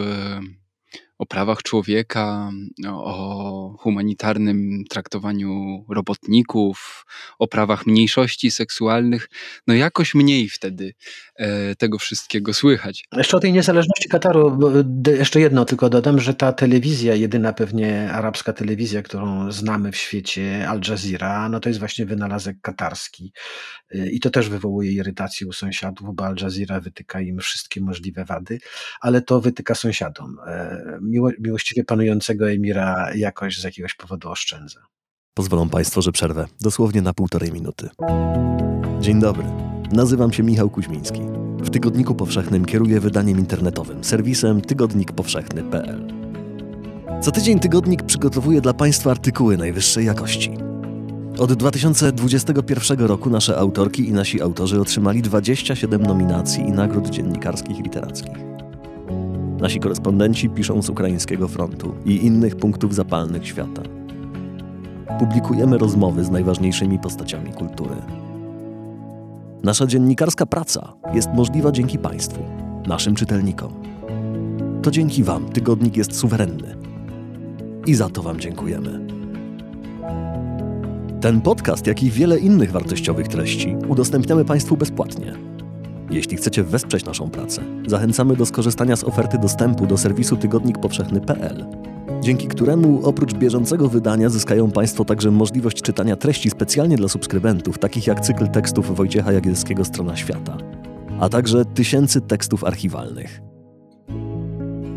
[1.17, 2.51] o prawach człowieka,
[2.87, 7.05] o humanitarnym traktowaniu robotników,
[7.39, 9.29] o prawach mniejszości seksualnych,
[9.67, 10.93] no jakoś mniej wtedy
[11.35, 13.05] e, tego wszystkiego słychać.
[13.17, 14.59] Jeszcze o tej niezależności Kataru,
[15.17, 20.69] jeszcze jedno tylko dodam, że ta telewizja, jedyna pewnie arabska telewizja, którą znamy w świecie,
[20.69, 23.33] Al Jazeera, no to jest właśnie wynalazek katarski.
[23.91, 28.25] E, I to też wywołuje irytację u sąsiadów, bo Al Jazeera wytyka im wszystkie możliwe
[28.25, 28.59] wady,
[29.01, 34.79] ale to wytyka sąsiadom e, miło, miłościwie panującego emira jakoś z jakiegoś powodu oszczędza.
[35.33, 37.89] Pozwolą Państwo, że przerwę dosłownie na półtorej minuty.
[39.01, 39.45] Dzień dobry.
[39.91, 41.21] Nazywam się Michał Kuźmiński.
[41.57, 46.13] W Tygodniku Powszechnym kieruję wydaniem internetowym, serwisem tygodnikpowszechny.pl.
[47.21, 50.51] Co tydzień tygodnik przygotowuje dla Państwa artykuły najwyższej jakości.
[51.37, 57.83] Od 2021 roku nasze autorki i nasi autorzy otrzymali 27 nominacji i nagród dziennikarskich i
[57.83, 58.52] literackich.
[59.59, 63.81] Nasi korespondenci piszą z ukraińskiego frontu i innych punktów zapalnych świata.
[65.19, 67.95] Publikujemy rozmowy z najważniejszymi postaciami kultury.
[69.63, 72.39] Nasza dziennikarska praca jest możliwa dzięki Państwu,
[72.87, 73.73] naszym czytelnikom.
[74.81, 76.75] To dzięki Wam tygodnik jest suwerenny.
[77.85, 79.07] I za to Wam dziękujemy.
[81.21, 85.52] Ten podcast, jak i wiele innych wartościowych treści udostępniamy Państwu bezpłatnie
[86.13, 91.65] jeśli chcecie wesprzeć naszą pracę, zachęcamy do skorzystania z oferty dostępu do serwisu tygodnikpowszechny.pl,
[92.21, 98.07] dzięki któremu oprócz bieżącego wydania zyskają Państwo także możliwość czytania treści specjalnie dla subskrybentów, takich
[98.07, 100.57] jak cykl tekstów Wojciecha Jagielskiego Strona Świata,
[101.19, 103.41] a także tysięcy tekstów archiwalnych.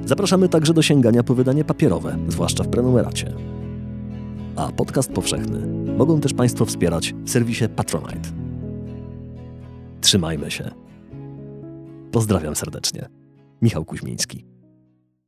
[0.04, 3.32] Zapraszamy także do sięgania po wydanie papierowe, zwłaszcza w prenumeracie.
[4.56, 8.28] A podcast powszechny mogą też Państwo wspierać w serwisie Patronite.
[10.00, 10.85] Trzymajmy się.
[12.16, 13.08] Pozdrawiam serdecznie.
[13.62, 14.44] Michał Kuźmiński.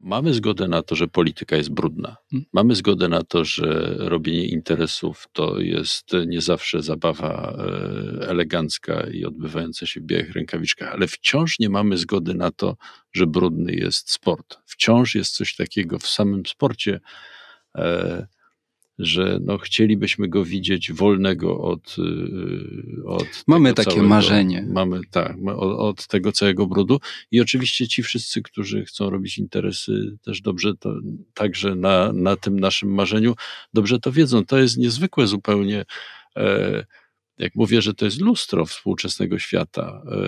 [0.00, 2.16] Mamy zgodę na to, że polityka jest brudna.
[2.30, 2.46] Hmm.
[2.52, 9.24] Mamy zgodę na to, że robienie interesów to jest nie zawsze zabawa e, elegancka i
[9.24, 12.76] odbywająca się w białych rękawiczkach, ale wciąż nie mamy zgody na to,
[13.12, 14.58] że brudny jest sport.
[14.66, 17.00] Wciąż jest coś takiego w samym sporcie,
[17.78, 18.26] e,
[18.98, 21.96] że no, chcielibyśmy go widzieć wolnego od.
[21.98, 24.66] y, od Mamy takie całego, marzenie.
[24.72, 27.00] Mamy tak, od, od tego całego brudu.
[27.30, 30.94] I oczywiście ci wszyscy, którzy chcą robić interesy, też dobrze to,
[31.34, 33.34] także na, na tym naszym marzeniu,
[33.74, 34.44] dobrze to wiedzą.
[34.44, 35.84] To jest niezwykłe zupełnie.
[36.36, 36.84] E,
[37.38, 40.20] jak mówię, że to jest lustro współczesnego świata, e,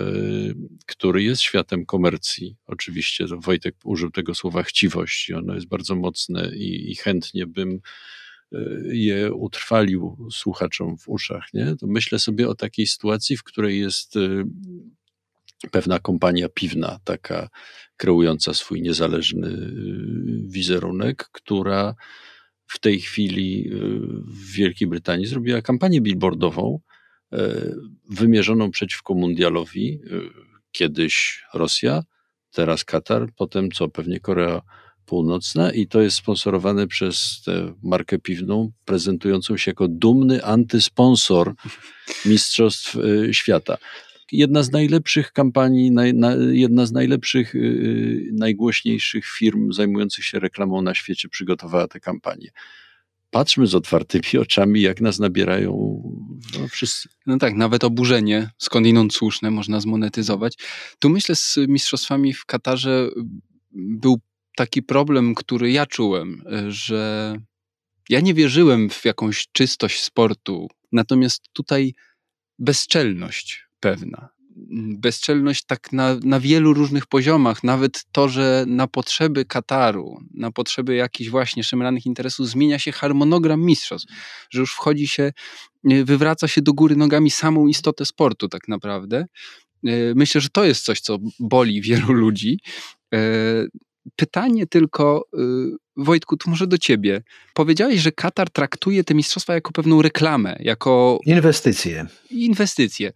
[0.85, 2.55] który jest światem komercji.
[2.65, 7.79] Oczywiście Wojtek użył tego słowa chciwość ono jest bardzo mocne i, i chętnie bym
[8.91, 11.43] je utrwalił słuchaczom w uszach.
[11.53, 11.75] Nie?
[11.79, 14.43] To myślę sobie o takiej sytuacji, w której jest e,
[15.71, 17.49] pewna kompania piwna, taka
[17.97, 21.95] kreująca swój niezależny y, wizerunek, która
[22.67, 23.79] w tej chwili y,
[24.27, 26.79] w Wielkiej Brytanii zrobiła kampanię billboardową
[27.33, 27.37] y,
[28.09, 29.93] wymierzoną przeciwko mundialowi.
[29.93, 30.29] y,
[30.71, 32.03] Kiedyś Rosja,
[32.51, 34.61] teraz Katar, potem co pewnie Korea
[35.05, 41.53] Północna i to jest sponsorowane przez tę markę piwną, prezentującą się jako dumny antysponsor
[42.25, 43.77] Mistrzostw y, Świata
[44.31, 45.91] jedna z najlepszych kampanii,
[46.51, 52.49] jedna z najlepszych, yy, najgłośniejszych firm zajmujących się reklamą na świecie przygotowała tę kampanię.
[53.29, 56.01] Patrzmy z otwartymi oczami, jak nas nabierają
[56.59, 57.09] no, wszyscy.
[57.25, 60.57] No tak, nawet oburzenie, skądinąd słuszne, można zmonetyzować.
[60.99, 63.21] Tu myślę z mistrzostwami w Katarze y,
[63.71, 64.19] był
[64.61, 67.35] taki problem, który ja czułem, y, że
[68.09, 71.93] ja nie wierzyłem w jakąś czystość sportu, natomiast tutaj
[72.59, 74.29] bezczelność pewna.
[74.99, 80.95] Bezczelność tak na, na wielu różnych poziomach, nawet to, że na potrzeby Kataru, na potrzeby
[80.95, 84.13] jakichś właśnie szemranych interesów zmienia się harmonogram mistrzostw,
[84.49, 85.31] że już wchodzi się,
[85.91, 89.25] y, wywraca się do góry nogami samą istotę sportu tak naprawdę.
[89.87, 92.59] Y, Myślę, że to jest coś, co boli wielu ludzi.
[94.15, 95.37] Pytanie tylko, y,
[95.97, 97.23] Wojtku, to może do ciebie.
[97.53, 102.05] Powiedziałeś, że Katar traktuje te mistrzostwa jako pewną reklamę, jako Inwestycje.
[102.31, 103.11] inwestycje.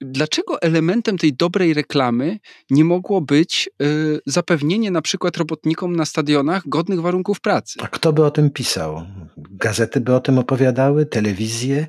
[0.00, 2.38] Dlaczego elementem tej dobrej reklamy
[2.70, 7.78] nie mogło być y, zapewnienie na przykład robotnikom na stadionach godnych warunków pracy?
[7.82, 9.02] A kto by o tym pisał?
[9.36, 11.86] Gazety by o tym opowiadały, telewizje.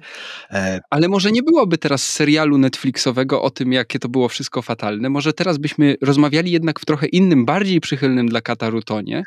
[0.51, 5.09] E, Ale może nie byłoby teraz serialu Netflixowego o tym, jakie to było wszystko fatalne.
[5.09, 9.23] Może teraz byśmy rozmawiali jednak w trochę innym, bardziej przychylnym dla Kataru tonie.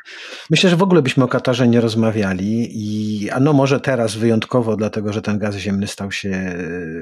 [0.49, 4.75] Myślę, że w ogóle byśmy o Katarze nie rozmawiali i a no może teraz wyjątkowo,
[4.75, 6.55] dlatego że ten gaz ziemny stał się e,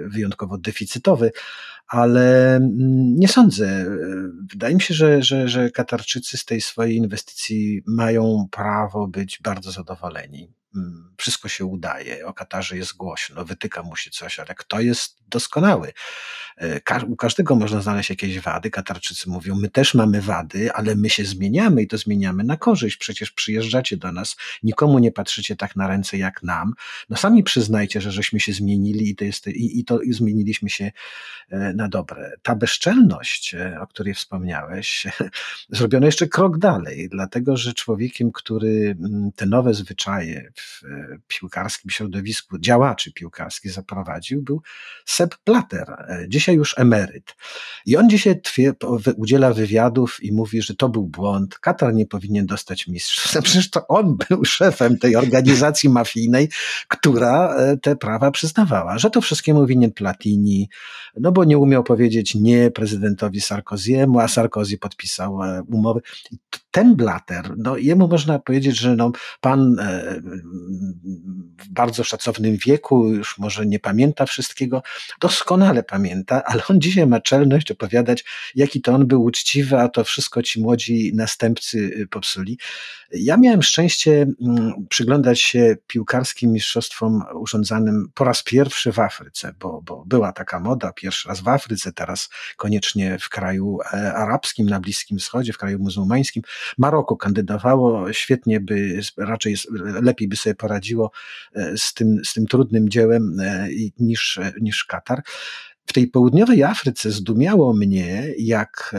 [0.10, 1.32] wyjątkowo deficytowy,
[1.88, 3.86] ale mm, nie sądzę.
[4.52, 9.72] Wydaje mi się, że, że, że Katarczycy z tej swojej inwestycji mają prawo być bardzo
[9.72, 10.54] zadowoleni.
[10.75, 15.17] Mm, Wszystko się udaje, o Katarze jest głośno, wytyka mu się coś, ale kto jest
[15.27, 15.93] doskonały?
[16.57, 18.69] E, ka- U każdego można znaleźć jakieś wady.
[18.69, 22.97] Katarczycy mówią, my też mamy wady, ale my się zmieniamy i to zmieniamy na korzyść.
[22.97, 26.73] Przecież przyjeżdżacie do nas, nikomu nie patrzycie tak na ręce jak nam.
[27.09, 30.91] No sami przyznajcie, że żeśmy się zmienili i to, jest, i, i to zmieniliśmy się
[31.49, 32.31] e, na dobre.
[32.41, 35.07] Ta bezczelność, e, o której wspomniałeś,
[35.69, 41.91] zrobiono jeszcze krok dalej, dlatego że człowiekiem, który mm, te nowe zwyczaje w e, piłkarskim
[41.91, 44.62] środowisku, działaczy piłkarskich zaprowadził, był
[45.06, 47.36] Sepp Blatter, e, dzisiaj już emeryt.
[47.86, 48.41] I on dzisiaj
[49.15, 53.41] udziela wywiadów i mówi, że to był błąd, Katar nie powinien dostać mistrzostwa.
[53.54, 56.49] Przecież to on był szefem tej organizacji mafijnej,
[56.88, 60.69] która e, te prawa przyznawała, że to wszystkiemu winien Platini,
[61.17, 65.39] no bo nie umiał powiedzieć nie prezydentowi Sarkoziemu, a Sarkozy podpisał
[66.49, 69.76] t- Ten Blatter, no jemu można powiedzieć, że no, pan
[71.57, 74.83] w bardzo szacownym wieku, już może nie pamięta wszystkiego,
[75.21, 80.03] doskonale pamięta, ale on dzisiaj ma czelność opowiadać, jaki to on był uczciwy, a to
[80.03, 82.57] wszystko ci młodzi następcy popsuli.
[83.13, 89.82] Ja miałem szczęście mm, przyglądać się piłkarskim mistrzostwom urządzanym po raz pierwszy w Afryce, bo,
[89.82, 94.80] bo była taka moda, pierwszy raz w Afryce, teraz koniecznie w kraju e, arabskim, na
[94.80, 96.43] Bliskim Wschodzie, w kraju muzułmańskim.
[96.78, 99.56] Maroko kandydowało, świetnie by, raczej
[100.02, 101.12] lepiej by sobie poradziło
[101.56, 103.67] e, z tym, z tym trudnym dziełem e,
[103.99, 105.21] niż, niż Katar.
[105.86, 108.95] W tej południowej Afryce zdumiało mnie, jak,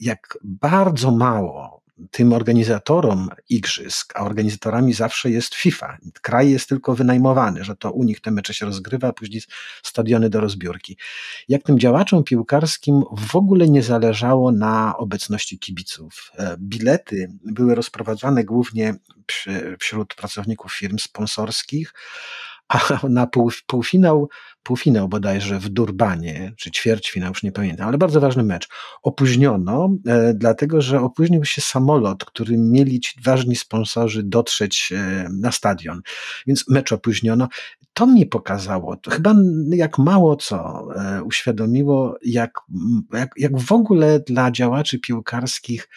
[0.00, 5.98] jak bardzo mało tym organizatorom igrzysk, a organizatorami zawsze jest FIFA.
[6.22, 9.42] Kraj jest tylko wynajmowany, że to u nich te mecze się rozgrywa, a później
[9.82, 10.98] stadiony do rozbiórki.
[11.48, 16.30] Jak tym działaczom piłkarskim w ogóle nie zależało na obecności kibiców.
[16.38, 18.94] E, Bilety były rozprowadzane głównie
[19.26, 21.94] przy- wśród pracowników firm sponsorskich,
[22.68, 24.28] a na pół, półfinał,
[24.62, 28.68] półfinał bodajże w Durbanie, czy ćwierćfinał, już nie pamiętam, ale bardzo ważny mecz,
[29.02, 35.52] opóźniono, e, dlatego że opóźnił się samolot, który mieli ci ważni sponsorzy dotrzeć e, na
[35.52, 36.00] stadion,
[36.46, 37.48] więc mecz opóźniono.
[37.94, 39.34] To mi pokazało, to chyba
[39.68, 42.60] jak mało co e, uświadomiło, jak,
[43.12, 45.88] jak, jak w ogóle dla działaczy piłkarskich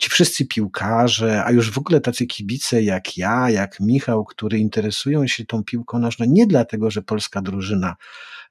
[0.00, 5.26] ci wszyscy piłkarze, a już w ogóle tacy kibice jak ja, jak Michał, który interesują
[5.26, 7.96] się tą piłką nożną nie dlatego, że polska drużyna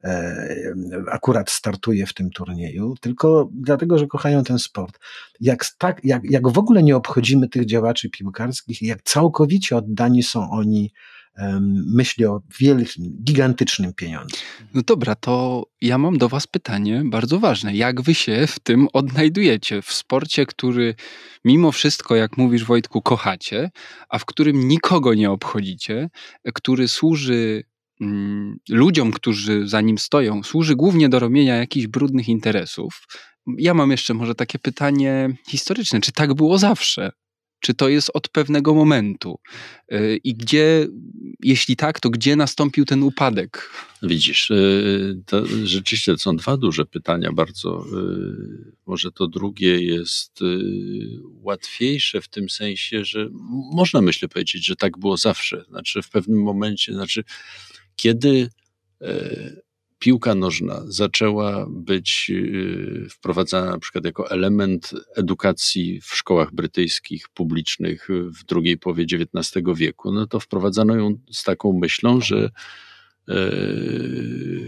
[0.03, 0.73] e,
[1.11, 4.99] akurat startuje w tym turnieju, tylko dlatego, że kochają ten sport.
[5.41, 10.51] Jak, tak, jak, jak w ogóle nie obchodzimy tych działaczy piłkarskich, jak całkowicie oddani są
[10.51, 10.91] oni
[11.85, 14.37] myśli o wielkim, gigantycznym pieniądzu.
[14.73, 17.75] No dobra, to ja mam do Was pytanie bardzo ważne.
[17.75, 19.81] Jak Wy się w tym odnajdujecie?
[19.81, 20.95] W sporcie, który
[21.45, 23.71] mimo wszystko, jak mówisz Wojtku, kochacie,
[24.09, 26.09] a w którym nikogo nie obchodzicie,
[26.53, 27.63] który służy
[28.01, 33.07] mm, ludziom, którzy za nim stoją, służy głównie do robienia jakichś brudnych interesów.
[33.57, 36.01] Ja mam jeszcze może takie pytanie historyczne.
[36.01, 37.11] Czy tak było zawsze?
[37.59, 39.39] Czy to jest od pewnego momentu?
[39.91, 40.87] Y, I gdzie,
[41.39, 43.69] jeśli tak, to gdzie nastąpił ten upadek?
[44.03, 47.85] Widzisz, y, to rzeczywiście są dwa duże pytania bardzo.
[47.85, 50.39] Y, może to drugie jest
[51.41, 53.29] łatwiejsze w tym sensie, że
[53.73, 55.65] można myślę powiedzieć, że tak było zawsze.
[55.69, 57.23] Znaczy w pewnym momencie, znaczy
[57.95, 58.49] kiedy
[59.99, 68.07] piłka nożna zaczęła być y, wprowadzana na przykład jako element edukacji w szkołach brytyjskich publicznych
[68.39, 72.49] w drugiej połowie XIX wieku, no to wprowadzano ją z taką myślą, że
[73.29, 73.35] e,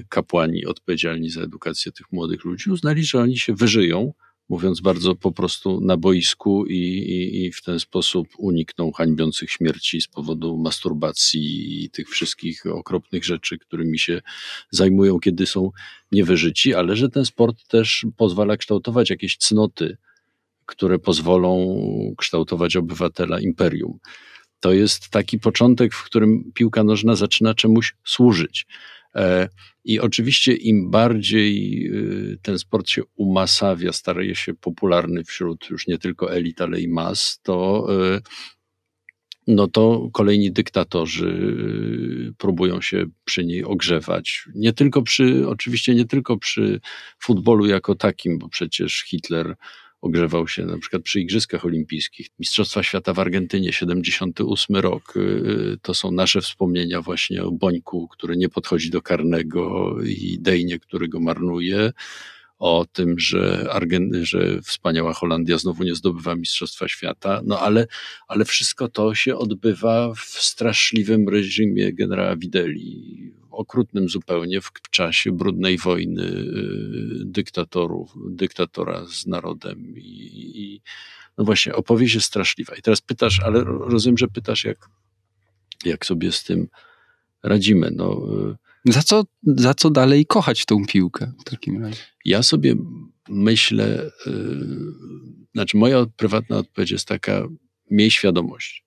[0.09, 4.13] kapłani odpowiedzialni za edukację tych młodych ludzi uznali, że oni się wyżyją
[4.51, 10.01] mówiąc bardzo po prostu na boisku i, i, i, w ten sposób unikną hańbiących śmierci
[10.01, 14.21] z powodu masturbacji i tych wszystkich okropnych rzeczy, którymi się
[14.69, 15.71] zajmują, kiedy są
[16.11, 19.97] niewyżyci, ale że ten sport też pozwala kształtować jakieś cnoty,
[20.65, 21.75] które pozwolą
[22.17, 23.99] kształtować obywatela imperium.
[24.59, 28.65] To jest taki początek, w którym piłka nożna zaczyna czemuś służyć.
[29.15, 29.49] E,
[29.83, 31.85] I oczywiście im bardziej
[32.33, 36.87] y, ten sport się umasawia, staje się popularny wśród już nie tylko elit, ale i
[36.87, 38.21] mas, to y,
[39.47, 41.27] no to kolejni dyktatorzy
[42.29, 44.45] y, próbują się przy niej ogrzewać.
[44.55, 46.79] Nie tylko przy, oczywiście nie tylko przy
[47.19, 49.55] futbolu jako takim, bo przecież Hitler
[50.01, 52.27] ogrzewał się na przykład przy Igrzyskach Olimpijskich.
[52.39, 55.13] Mistrzostwa Świata w Argentynie, 78 rok.
[55.17, 60.79] Y, to są nasze wspomnienia właśnie o Bońku, który nie podchodzi do karnego i Dejnie,
[60.79, 61.91] który go marnuje
[62.61, 67.87] o tym, że, Argen- że wspaniała Holandia znowu nie zdobywa Mistrzostwa Świata, no ale,
[68.27, 75.77] ale wszystko to się odbywa w straszliwym reżimie generała Wideli, okrutnym zupełnie w czasie brudnej
[75.77, 80.81] wojny y, dyktatorów, dyktatora z narodem i, i
[81.37, 82.75] no właśnie, opowieść jest straszliwa.
[82.75, 84.89] I teraz pytasz, ale rozumiem, że pytasz, jak,
[85.85, 86.67] jak sobie z tym
[87.43, 87.91] radzimy.
[87.95, 88.21] No,
[88.87, 92.01] y, za, co, za co dalej kochać tą piłkę w takim razie?
[92.25, 92.75] Ja sobie
[93.29, 94.33] myślę, yy,
[95.53, 97.47] znaczy moja prywatna odpowiedź jest taka,
[97.91, 98.85] miej świadomość.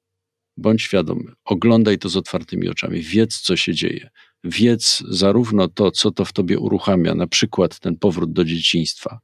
[0.56, 4.10] Bądź świadomy, oglądaj to z otwartymi oczami, wiedz, co się dzieje
[4.44, 9.20] wiedz zarówno to, co to w tobie uruchamia, na przykład ten powrót do dzieciństwa,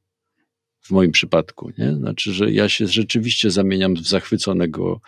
[0.80, 1.96] w moim przypadku, nie?
[1.96, 5.00] Znaczy, że ja się rzeczywiście zamieniam w zachwyconego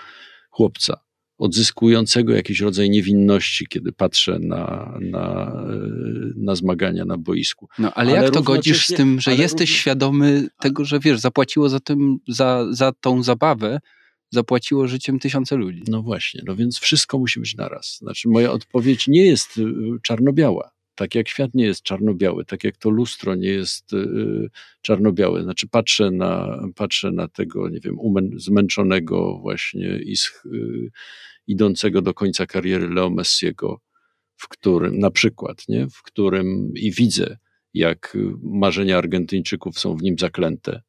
[0.50, 1.00] chłopca,
[1.38, 5.56] odzyskującego jakiś rodzaj niewinności, kiedy patrzę na, na,
[6.36, 7.68] na zmagania na boisku.
[7.78, 11.68] No ale, ale jak to godzisz z tym, że jesteś świadomy tego, że wiesz, zapłaciło
[11.68, 13.80] za, tym, za, za tą zabawę
[14.32, 15.82] zapłaciło życiem tysiące ludzi.
[15.88, 17.96] No właśnie, no więc wszystko musi być naraz.
[17.98, 19.64] Znaczy moja odpowiedź nie jest y,
[20.02, 20.70] czarno-biała.
[20.94, 24.48] Tak jak świat nie jest czarno-biały, tak jak to lustro nie jest y,
[24.80, 25.42] czarno-białe.
[25.42, 27.96] Znaczy patrzę na, patrzę na tego, nie wiem,
[28.36, 30.14] zmęczonego właśnie i
[30.46, 30.90] y,
[31.46, 33.80] idącego do końca kariery Leo Messiego,
[34.36, 37.36] w którym, na przykład, nie, w którym i widzę,
[37.74, 40.82] jak marzenia Argentyńczyków są w nim zaklęte,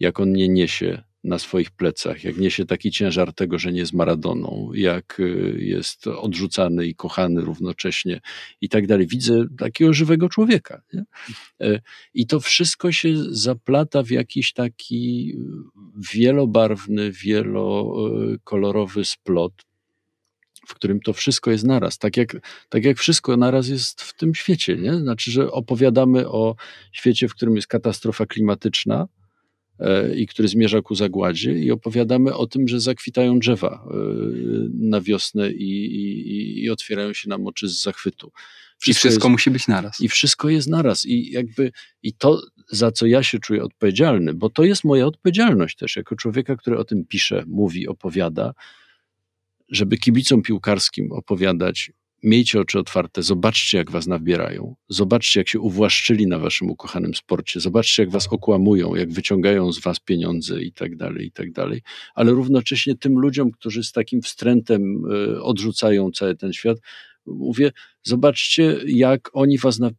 [0.00, 3.92] jak on nie niesie na swoich plecach, jak niesie taki ciężar tego, że nie jest
[3.92, 8.20] Maradoną, jak y, jest odrzucany i kochany równocześnie
[8.60, 9.06] i tak dalej.
[9.06, 10.82] Widzę takiego żywego człowieka.
[10.92, 11.04] Nie?
[11.60, 11.80] E,
[12.14, 15.34] I to wszystko się zaplata w jakiś taki
[16.14, 19.52] wielobarwny, wielokolorowy splot,
[20.66, 21.98] w którym to wszystko jest naraz.
[21.98, 22.36] Tak jak,
[22.68, 24.76] tak jak wszystko naraz jest w tym świecie.
[24.76, 24.94] Nie?
[24.94, 26.56] Znaczy, że opowiadamy o
[26.92, 29.08] świecie, w którym jest katastrofa klimatyczna,
[30.16, 33.96] i który zmierza ku zagładzie i opowiadamy o tym, że zakwitają drzewa e,
[34.74, 38.32] na wiosnę i, i, i otwierają się nam oczy z zachwytu.
[38.78, 40.00] Wszystko I wszystko jest, musi być naraz.
[40.00, 41.06] I wszystko jest naraz.
[41.06, 41.72] I jakby
[42.02, 46.16] i to, za co ja się czuję odpowiedzialny, bo to jest moja odpowiedzialność też, jako
[46.16, 48.54] człowieka, który o tym pisze, mówi, opowiada,
[49.68, 51.90] żeby kibicom piłkarskim opowiadać,
[52.22, 57.60] miejcie oczy otwarte, zobaczcie, jak was nabierają, zobaczcie, jak się uwłaszczyli na waszym ukochanym sporcie,
[57.60, 61.82] zobaczcie, jak was okłamują, jak wyciągają z was pieniądze i tak dalej, i tak dalej.
[62.14, 66.78] Ale równocześnie tym ludziom, którzy z takim wstrętem y, odrzucają cały ten świat,
[67.26, 69.90] mówię, zobaczcie, jak oni was na,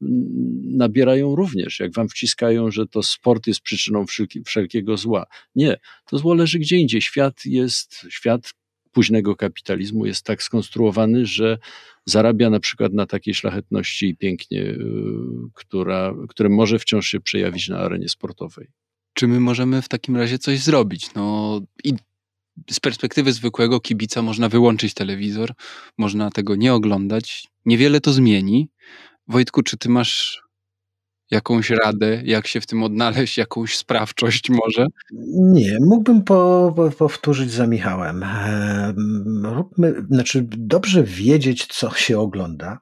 [0.63, 5.26] nabierają również, jak wam wciskają, że to sport jest przyczyną wszelki, wszelkiego zła.
[5.55, 5.78] Nie,
[6.09, 7.01] to zło leży gdzie indziej.
[7.01, 8.53] Świat jest, świat
[8.98, 11.58] późnego kapitalizmu jest tak skonstruowany, że
[12.06, 14.80] zarabia na przykład na takiej szlachetności i pięknie, y,
[15.54, 18.68] która, które może wciąż się przejawić na arenie sportowej.
[19.14, 21.14] Czy my możemy w takim razie coś zrobić?
[21.14, 21.93] No i
[22.72, 25.54] z perspektywy zwykłego kibica można wyłączyć telewizor,
[25.98, 27.48] można tego nie oglądać.
[27.66, 28.70] Niewiele to zmieni.
[29.28, 30.41] Wojtku, czy ty masz
[31.32, 34.86] jakąś radę, jak się w tym odnaleźć, jakąś sprawczość może?
[35.34, 38.25] Nie, mógłbym po, po, powtórzyć za Michałem.
[39.43, 42.80] Róbmy, znaczy dobrze wiedzieć, co się ogląda,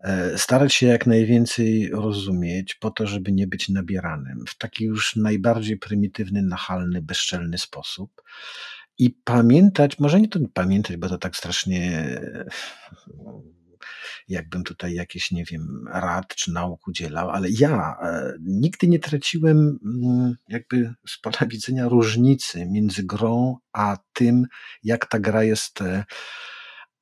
[0.00, 5.16] e, starać się jak najwięcej rozumieć, po to, żeby nie być nabieranym w taki już
[5.16, 8.22] najbardziej prymitywny, nachalny, bezczelny sposób.
[8.98, 12.20] I pamiętać, może nie to pamiętać, bo to tak strasznie
[14.28, 19.78] jakbym tutaj jakieś, nie wiem, rad czy nauk udzielał, ale ja e, nigdy nie traciłem
[19.84, 24.46] mm, jakby z pola widzenia różnicy między grą a tym,
[24.82, 26.04] jak ta gra jest, e,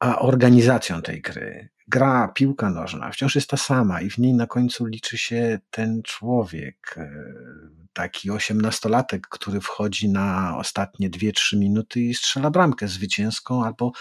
[0.00, 1.68] a organizacją tej gry.
[1.88, 6.02] Gra, piłka nożna wciąż jest ta sama i w niej na końcu liczy się ten
[6.02, 7.10] człowiek, e,
[7.99, 13.92] taki osiemnastolatek, który wchodzi na ostatnie dwie, trzy minuty i strzela bramkę zwycięską albo,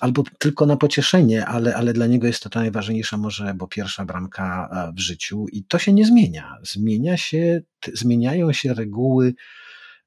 [0.00, 4.04] albo tylko na pocieszenie, ale, ale dla niego jest to ta najważniejsza może, bo pierwsza
[4.04, 6.56] bramka e, w życiu i to się nie zmienia.
[6.62, 7.60] Zmienia się,
[7.94, 9.34] zmieniają się reguły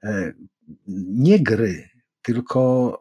[0.03, 0.33] e,
[1.07, 1.89] nie gry,
[2.21, 2.97] tylko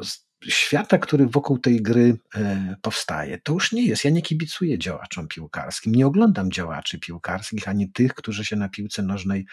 [0.00, 3.38] e, świata, który wokół tej gry e, powstaje.
[3.38, 4.04] To już nie jest.
[4.04, 9.02] Ja nie kibicuję działaczom piłkarskim, nie oglądam działaczy piłkarskich, ani tych, którzy się na piłce
[9.02, 9.46] nożnej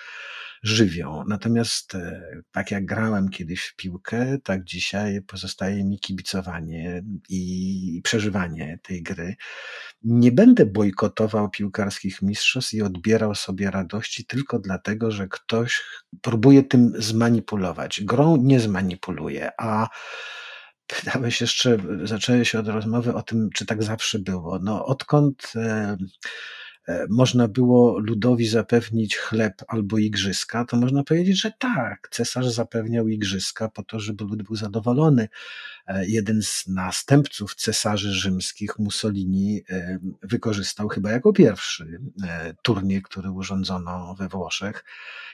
[0.63, 1.23] żywią.
[1.27, 2.21] Natomiast e,
[2.51, 9.35] tak jak grałem kiedyś w piłkę, tak dzisiaj pozostaje mi kibicowanie i przeżywanie tej gry.
[10.03, 15.83] Nie będę bojkotował piłkarskich mistrzostw i odbierał sobie radości tylko dlatego, że ktoś
[16.21, 18.01] próbuje tym zmanipulować.
[18.03, 19.89] Grą nie zmanipuluje, a
[20.87, 24.59] Pytałeś jeszcze, zaczęłeś od rozmowy o tym, czy tak zawsze było.
[24.59, 25.53] No, odkąd
[27.09, 33.69] można było ludowi zapewnić chleb albo igrzyska, to można powiedzieć, że tak, cesarz zapewniał igrzyska
[33.69, 35.27] po to, żeby lud był zadowolony.
[35.87, 43.31] E, jeden z następców cesarzy rzymskich, Mussolini, e, wykorzystał chyba jako pierwszy e, turniej, który
[43.31, 44.85] urządzono we Włoszech,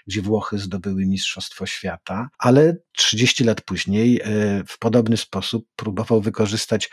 [0.07, 4.21] gdzie Włochy zdobyły Mistrzostwo Świata, ale 30 lat później
[4.67, 6.89] w podobny sposób próbował wykorzystać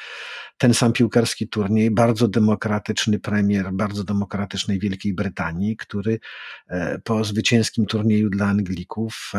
[0.59, 6.21] ten sam piłkarski turniej, bardzo demokratyczny premier bardzo demokratycznej Wielkiej Brytanii, który
[7.05, 9.33] po zwycięskim turnieju dla Anglików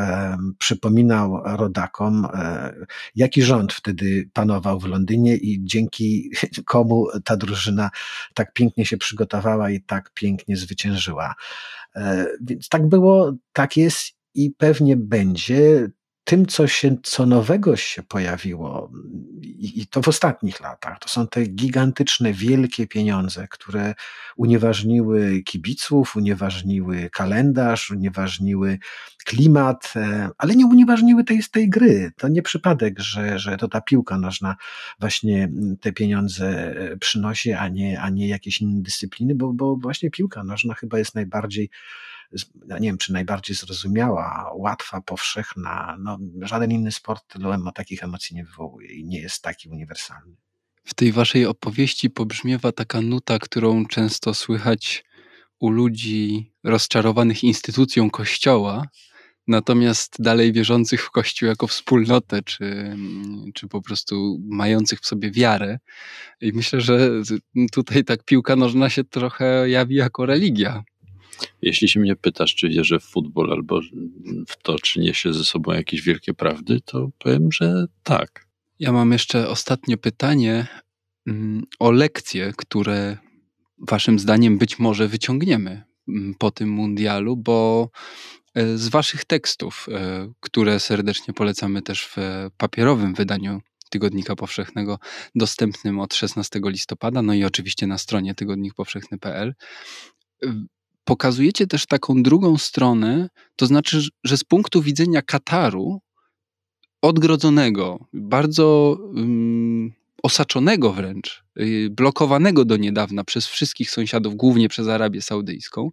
[0.58, 2.28] przypominał rodakom,
[3.16, 6.32] jaki rząd wtedy panował w Londynie i dzięki
[6.66, 7.90] komu ta drużyna
[8.34, 11.36] tak pięknie się przygotowała i tak pięknie zwyciężyła.
[11.96, 15.90] E, więc tak było, tak jest i pewnie będzie
[16.30, 18.92] tym, co, się, co nowego się pojawiło,
[19.60, 23.96] i to w ostatnich latach, to są te gigantyczne, wielkie pieniądze, które
[24.38, 28.80] unieważniły kibiców, unieważniły kalendarz, unieważniły
[29.26, 32.12] klimat, e, ale nie unieważniły tej, tej gry.
[32.18, 34.56] To nie przypadek, że, że to ta piłka nożna
[35.00, 35.52] właśnie
[35.82, 40.44] te pieniądze e, przynosi, a nie, a nie jakieś inne dyscypliny, bo, bo właśnie piłka
[40.44, 41.70] nożna chyba jest najbardziej
[42.80, 45.98] nie wiem, czy najbardziej zrozumiała, łatwa, powszechna.
[46.00, 50.36] No, żaden inny sport tylu takich emocji nie wywołuje i nie jest taki uniwersalny.
[50.84, 55.04] W tej waszej opowieści pobrzmiewa taka nuta, którą często słychać
[55.60, 58.88] u ludzi rozczarowanych instytucją Kościoła,
[59.48, 62.96] natomiast dalej wierzących w Kościół jako wspólnotę, czy,
[63.54, 65.80] czy po prostu mających w sobie wiarę.
[66.42, 67.10] I myślę, że
[67.72, 70.84] tutaj tak piłka nożna się trochę jawi jako religia.
[71.62, 73.82] Jeśli się mnie pytasz, czy wierzę w futbol albo
[74.48, 78.46] w to, czy niesie ze sobą jakieś wielkie prawdy, to powiem, że tak.
[78.80, 80.68] Ja mam jeszcze ostatnie pytanie
[81.28, 83.18] mm, o lekcje, które
[83.90, 87.90] Waszym zdaniem być może wyciągniemy mm, po tym mundialu, bo
[88.56, 92.18] E, z Waszych tekstów, e, które serdecznie polecamy też w
[92.58, 95.00] papierowym wydaniu Tygodnika Powszechnego,
[95.36, 99.56] dostępnym od 16 listopada, no i oczywiście na stronie tygodnikpowszechny.pl.
[101.10, 106.02] Pokazujecie też taką drugą stronę, to znaczy, że z punktu widzenia Kataru,
[107.02, 109.92] odgrodzonego, bardzo um,
[110.24, 115.90] osaczonego wręcz, y, blokowanego do niedawna przez wszystkich sąsiadów, głównie przez Arabię Saudyjską,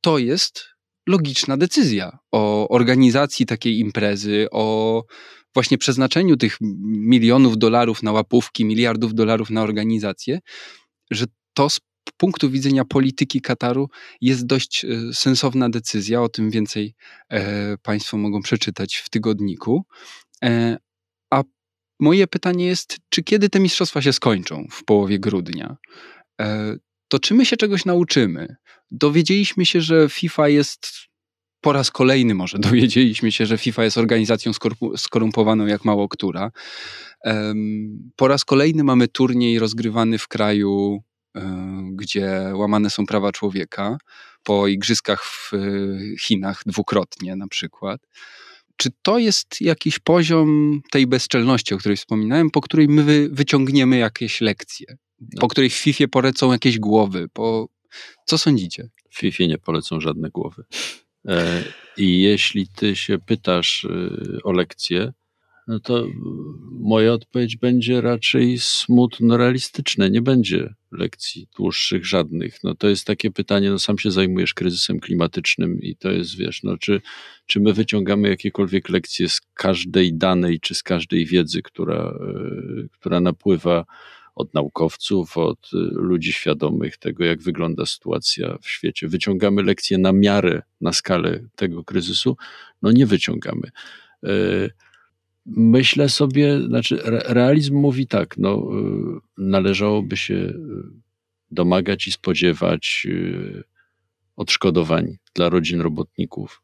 [0.00, 0.64] to jest
[1.06, 5.04] logiczna decyzja o organizacji takiej imprezy, o
[5.54, 6.56] właśnie przeznaczeniu tych
[6.86, 10.38] milionów dolarów na łapówki, miliardów dolarów na organizację,
[11.10, 11.24] że
[11.54, 11.80] to z
[12.12, 13.88] punktu widzenia polityki Kataru
[14.20, 16.22] jest dość e, sensowna decyzja.
[16.22, 16.94] O tym więcej
[17.28, 19.84] e, Państwo mogą przeczytać w tygodniku.
[20.44, 20.76] E,
[21.30, 21.42] a
[22.00, 25.76] moje pytanie jest, czy kiedy te mistrzostwa się skończą w połowie grudnia?
[27.08, 28.56] To czy my się czegoś nauczymy?
[28.90, 31.08] Dowiedzieliśmy się, że FIFA jest
[31.60, 34.52] po raz kolejny może dowiedzieliśmy się, że FIFA jest organizacją
[34.96, 36.50] skorumpowaną jak mało która.
[38.16, 41.02] Po raz kolejny mamy turniej rozgrywany w kraju,
[41.92, 43.98] gdzie łamane są prawa człowieka,
[44.42, 45.58] po igrzyskach w e,
[46.20, 48.00] Chinach dwukrotnie na przykład.
[48.76, 54.40] Czy to jest jakiś poziom tej bezczelności, o której wspominałem, po której my wyciągniemy jakieś
[54.40, 54.86] lekcje?
[55.20, 55.40] No.
[55.40, 57.28] Po której w FIFA polecą jakieś głowy?
[57.32, 57.68] Po...
[58.24, 58.88] Co sądzicie?
[59.10, 60.64] W FIFA nie polecą żadne głowy.
[61.28, 61.64] E,
[61.96, 63.86] I jeśli ty się pytasz
[64.44, 65.12] o lekcję,
[65.68, 66.06] no to
[66.70, 70.08] moja odpowiedź będzie raczej smutno realistyczna.
[70.08, 72.64] Nie będzie lekcji dłuższych żadnych.
[72.64, 76.62] No to jest takie pytanie, no sam się zajmujesz kryzysem klimatycznym i to jest, wiesz,
[76.62, 77.00] no czy,
[77.46, 82.18] czy my wyciągamy jakiekolwiek lekcje z każdej danej, czy z każdej wiedzy, która,
[82.84, 83.84] y, która napływa
[84.34, 89.08] od naukowców, od y, ludzi świadomych tego, jak wygląda sytuacja w świecie.
[89.08, 92.36] Wyciągamy lekcje na miarę, na skalę tego kryzysu?
[92.82, 93.70] No nie wyciągamy.
[95.48, 98.70] Y, myślę sobie, znaczy realizm mówi tak, no,
[99.36, 100.52] y, należałoby się
[101.50, 103.06] domagać i spodziewać
[104.36, 106.62] odszkodowań dla rodzin robotników,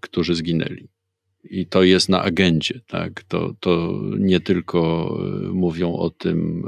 [0.00, 0.88] którzy zginęli.
[1.44, 3.22] I to jest na agendzie, tak?
[3.22, 5.10] To, to nie tylko
[5.52, 6.64] mówią o tym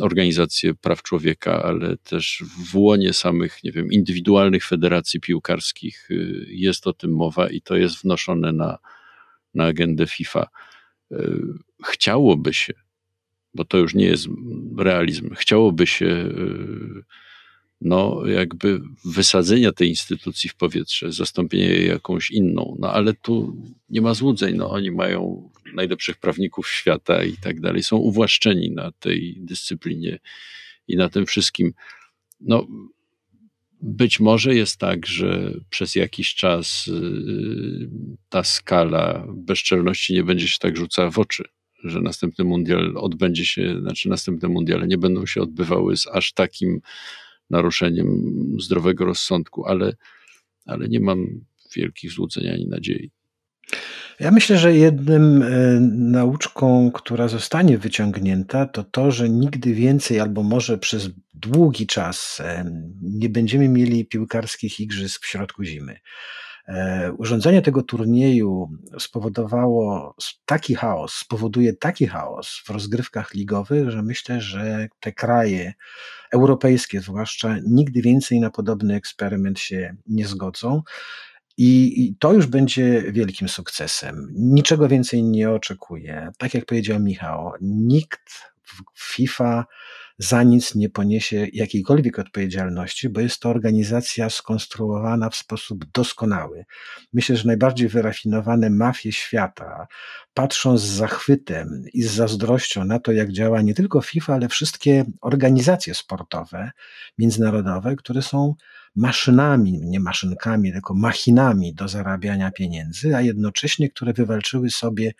[0.00, 6.14] organizacje praw człowieka, ale też w łonie samych, nie wiem, indywidualnych federacji piłkarskich e,
[6.46, 8.78] jest o tym mowa i to jest wnoszone na,
[9.54, 10.46] na agendę FIFA.
[11.84, 12.72] Chciałoby się,
[13.54, 14.26] bo to już nie jest
[14.78, 16.30] realizm, chciałoby się
[17.80, 22.76] no, jakby wysadzenia tej instytucji w powietrze, zastąpienia jej jakąś inną.
[22.78, 23.56] No ale tu
[23.88, 24.56] nie ma złudzeń.
[24.56, 27.82] No, oni mają najlepszych prawników świata i tak dalej.
[27.82, 30.18] Są uwłaszczeni na tej dyscyplinie
[30.88, 31.72] i na tym wszystkim.
[32.40, 32.66] No,
[33.82, 37.90] być może jest tak, że przez jakiś czas yy,
[38.28, 41.44] ta skala bezczelności nie będzie się tak rzucała w oczy,
[41.84, 46.80] że następny mundial odbędzie się, znaczy następne mundiale nie będą się odbywały z aż takim
[47.50, 48.08] naruszeniem
[48.60, 49.96] zdrowego rozsądku, ale,
[50.66, 51.44] ale nie mam
[51.76, 53.10] wielkich złudzeń ani nadziei.
[54.20, 55.48] Ja myślę, że jednym e,
[55.90, 62.64] nauczką, która zostanie wyciągnięta, to to, że nigdy więcej albo może przez długi czas e,
[63.02, 65.96] nie będziemy mieli piłkarskich igrzysk w środku zimy.
[66.68, 70.14] E, urządzenie tego turnieju spowodowało
[70.46, 75.74] taki chaos, spowoduje taki chaos w rozgrywkach ligowych, że myślę, że te kraje
[76.32, 80.82] europejskie zwłaszcza nigdy więcej na podobny eksperyment się nie zgodzą.
[81.56, 84.28] I, I, to już będzie wielkim sukcesem.
[84.34, 86.30] Niczego więcej nie oczekuję.
[86.38, 88.30] Tak jak powiedział Michał, nikt
[88.94, 89.64] w FIFA
[90.18, 96.64] za nic nie poniesie jakiejkolwiek odpowiedzialności, bo jest to organizacja skonstruowana w sposób doskonały.
[97.12, 99.86] Myślę, że najbardziej wyrafinowane mafie świata
[100.34, 105.04] patrzą z zachwytem i z zazdrością na to, jak działa nie tylko FIFA, ale wszystkie
[105.20, 106.70] organizacje sportowe
[107.18, 108.54] międzynarodowe, które są
[108.96, 115.12] maszynami, nie maszynkami, tylko machinami do zarabiania pieniędzy, a jednocześnie które wywalczyły sobie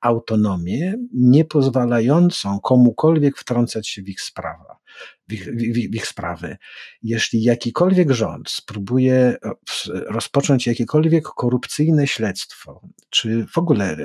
[0.00, 4.78] autonomię, nie pozwalającą komukolwiek wtrącać się w ich sprawa.
[5.28, 5.44] W ich,
[5.90, 6.56] w ich, sprawy.
[7.02, 9.36] Jeśli jakikolwiek rząd spróbuje e,
[9.88, 13.96] rozpocząć jakiekolwiek korupcyjne śledztwo, czy w ogóle e,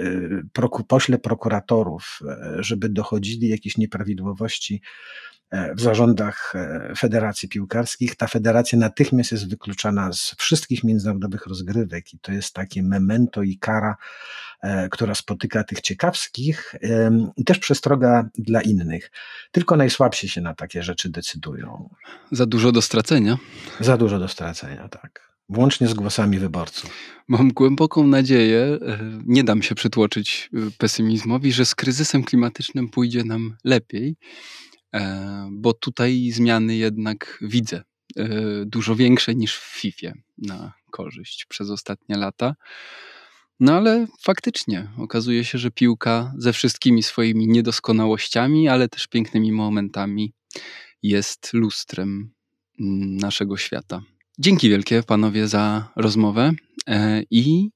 [0.53, 4.81] proku, pośle prokuratorów, e, żeby dochodzili jakieś nieprawidłowości
[5.51, 6.53] w zarządach
[6.97, 12.83] federacji piłkarskich, ta federacja natychmiast jest wykluczana z wszystkich międzynarodowych rozgrywek i to jest takie
[12.83, 13.95] memento i kara
[14.61, 16.75] E, która spotyka tych ciekawskich
[17.37, 19.11] i też przestroga dla innych.
[19.51, 21.89] Tylko najsłabsi się na takie rzeczy decydują.
[22.31, 23.37] Za dużo do stracenia.
[23.79, 25.31] Za dużo do stracenia, tak.
[25.49, 26.89] włącznie z głosami wyborców.
[27.27, 33.23] Mam głęboką nadzieję, e, nie dam się przytłoczyć e, pesymizmowi, że z kryzysem klimatycznym pójdzie
[33.23, 34.68] nam lepiej, e,
[35.51, 37.83] bo tutaj zmiany jednak widzę
[38.65, 42.55] dużo większe niż w FIFA na korzyść przez ostatnie lata.
[43.59, 50.33] No ale faktycznie okazuje się, że piłka ze wszystkimi swoimi niedoskonałościami, ale też pięknymi momentami
[51.03, 52.31] jest lustrem
[52.79, 54.01] mm, naszego świata.
[54.39, 56.51] Dzięki wielkie panowie za rozmowę
[56.87, 57.69] e, i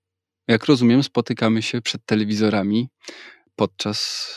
[0.47, 2.89] jak rozumiem, spotykamy się przed telewizorami
[3.55, 4.29] podczas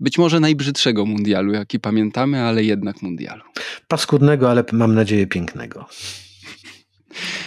[0.00, 3.42] być może najbrzydszego mundialu, jaki pamiętamy, ale jednak mundialu.
[3.88, 5.86] Paskudnego, ale mam nadzieję pięknego.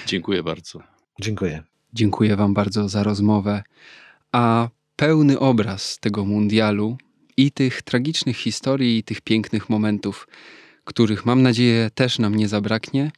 [0.05, 0.79] Dziękuję bardzo.
[1.21, 1.63] Dziękuję.
[1.93, 3.63] Dziękuję Wam bardzo za rozmowę.
[4.31, 6.97] A pełny obraz tego mundialu
[7.37, 10.27] i tych tragicznych historii, i tych pięknych momentów,
[10.83, 13.11] których mam nadzieję też nam nie zabraknie,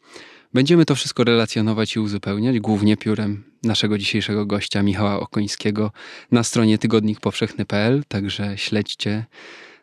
[0.55, 5.91] będziemy to wszystko relacjonować i uzupełniać, głównie piórem naszego dzisiejszego gościa Michała Okońskiego
[6.31, 9.25] na stronie tygodnikpowszechny.pl, także śledźcie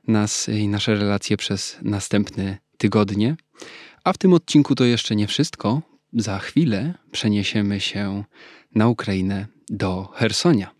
[0.08, 3.36] nas i nasze relacje przez następne tygodnie.
[4.04, 5.82] A w tym odcinku to jeszcze nie wszystko.
[6.12, 8.24] Za chwilę przeniesiemy się
[8.74, 10.70] na Ukrainę do Hersonia.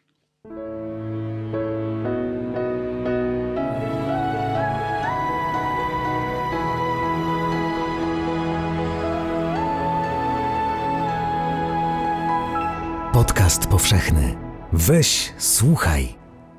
[13.22, 14.36] Podcast powszechny.
[14.72, 16.08] Weź, słuchaj.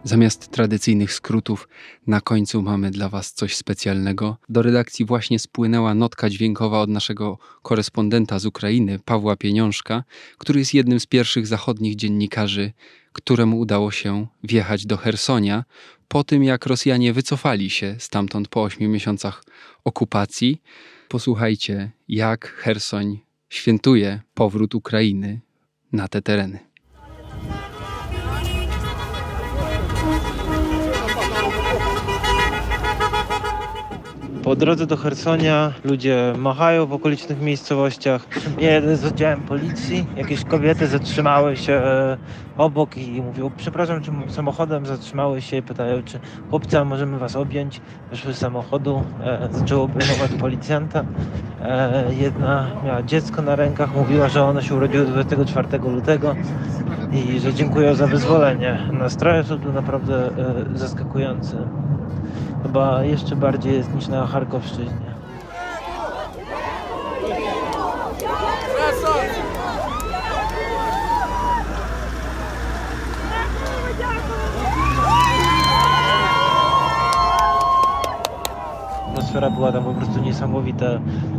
[0.03, 1.67] Zamiast tradycyjnych skrótów,
[2.07, 4.37] na końcu mamy dla Was coś specjalnego.
[4.49, 10.03] Do redakcji właśnie spłynęła notka dźwiękowa od naszego korespondenta z Ukrainy, Pawła Pieniążka,
[10.37, 12.71] który jest jednym z pierwszych zachodnich dziennikarzy,
[13.13, 15.63] któremu udało się wjechać do Hersonia
[16.07, 19.43] po tym, jak Rosjanie wycofali się stamtąd po ośmiu miesiącach
[19.83, 20.61] okupacji.
[21.07, 25.41] Posłuchajcie, jak Hersoń świętuje powrót Ukrainy
[25.93, 26.59] na te tereny.
[34.43, 38.27] Po drodze do Hersonia ludzie machają w okolicznych miejscowościach.
[38.59, 42.17] Jeden z oddziałem policji, jakieś kobiety zatrzymały się e,
[42.57, 46.19] obok i mówią, przepraszam, czy samochodem zatrzymały się i pytają, czy
[46.49, 47.81] chłopca możemy was objąć.
[48.09, 51.05] Weszły z samochodu, e, zaczęło obejmować policjanta.
[51.61, 56.35] E, jedna miała dziecko na rękach, mówiła, że ona się urodziła 24 lutego
[57.11, 58.89] i że dziękuję za wyzwolenie.
[58.91, 61.69] Nastroje są tu naprawdę e, zaskakujące.
[62.63, 65.13] Chyba jeszcze bardziej jest niż na Charkowszczyźnie.
[79.07, 80.85] Atmosfera była tam po prostu niesamowita.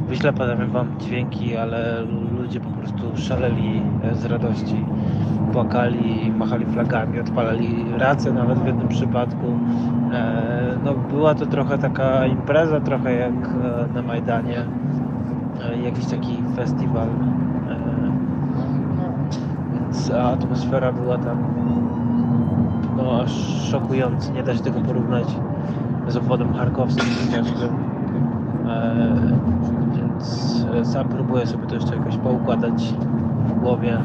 [0.08, 2.02] Wyślę potem wam dźwięki, ale
[2.38, 4.84] ludzie po prostu szaleli z radości.
[5.52, 9.58] Płakali, machali flagami, odpalali racę nawet w jednym przypadku.
[10.84, 14.64] E, no, była to trochę taka impreza, trochę jak e, na Majdanie,
[15.64, 17.08] e, jakiś taki festiwal.
[19.74, 21.38] Więc atmosfera była tam
[22.96, 23.32] no, aż
[23.70, 24.32] szokująca.
[24.32, 25.26] Nie da się tego porównać
[26.08, 27.68] z obwodem charkowskim chociażby.
[29.96, 32.94] Więc sam próbuję sobie to jeszcze jakoś poukładać
[33.48, 33.98] w głowie,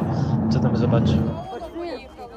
[0.49, 1.48] co tam zobaczymy.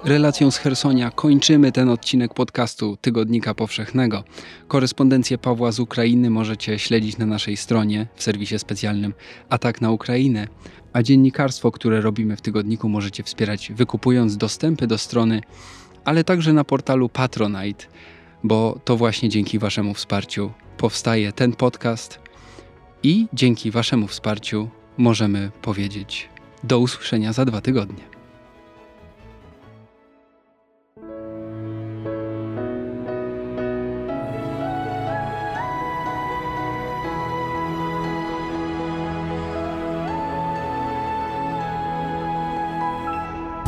[0.04, 4.24] Relacją z Hersonia kończymy ten odcinek podcastu Tygodnika Powszechnego.
[4.68, 9.14] Korespondencję Pawła z Ukrainy możecie śledzić na naszej stronie w serwisie specjalnym
[9.48, 10.48] Atak na Ukrainę,
[10.92, 15.40] a dziennikarstwo, które robimy w tygodniku, możecie wspierać wykupując dostępy do strony,
[16.04, 17.84] ale także na portalu Patronite,
[18.44, 22.18] bo to właśnie dzięki Waszemu wsparciu powstaje ten podcast
[23.02, 26.28] i dzięki Waszemu wsparciu możemy powiedzieć
[26.64, 28.21] do usłyszenia za dwa tygodnie.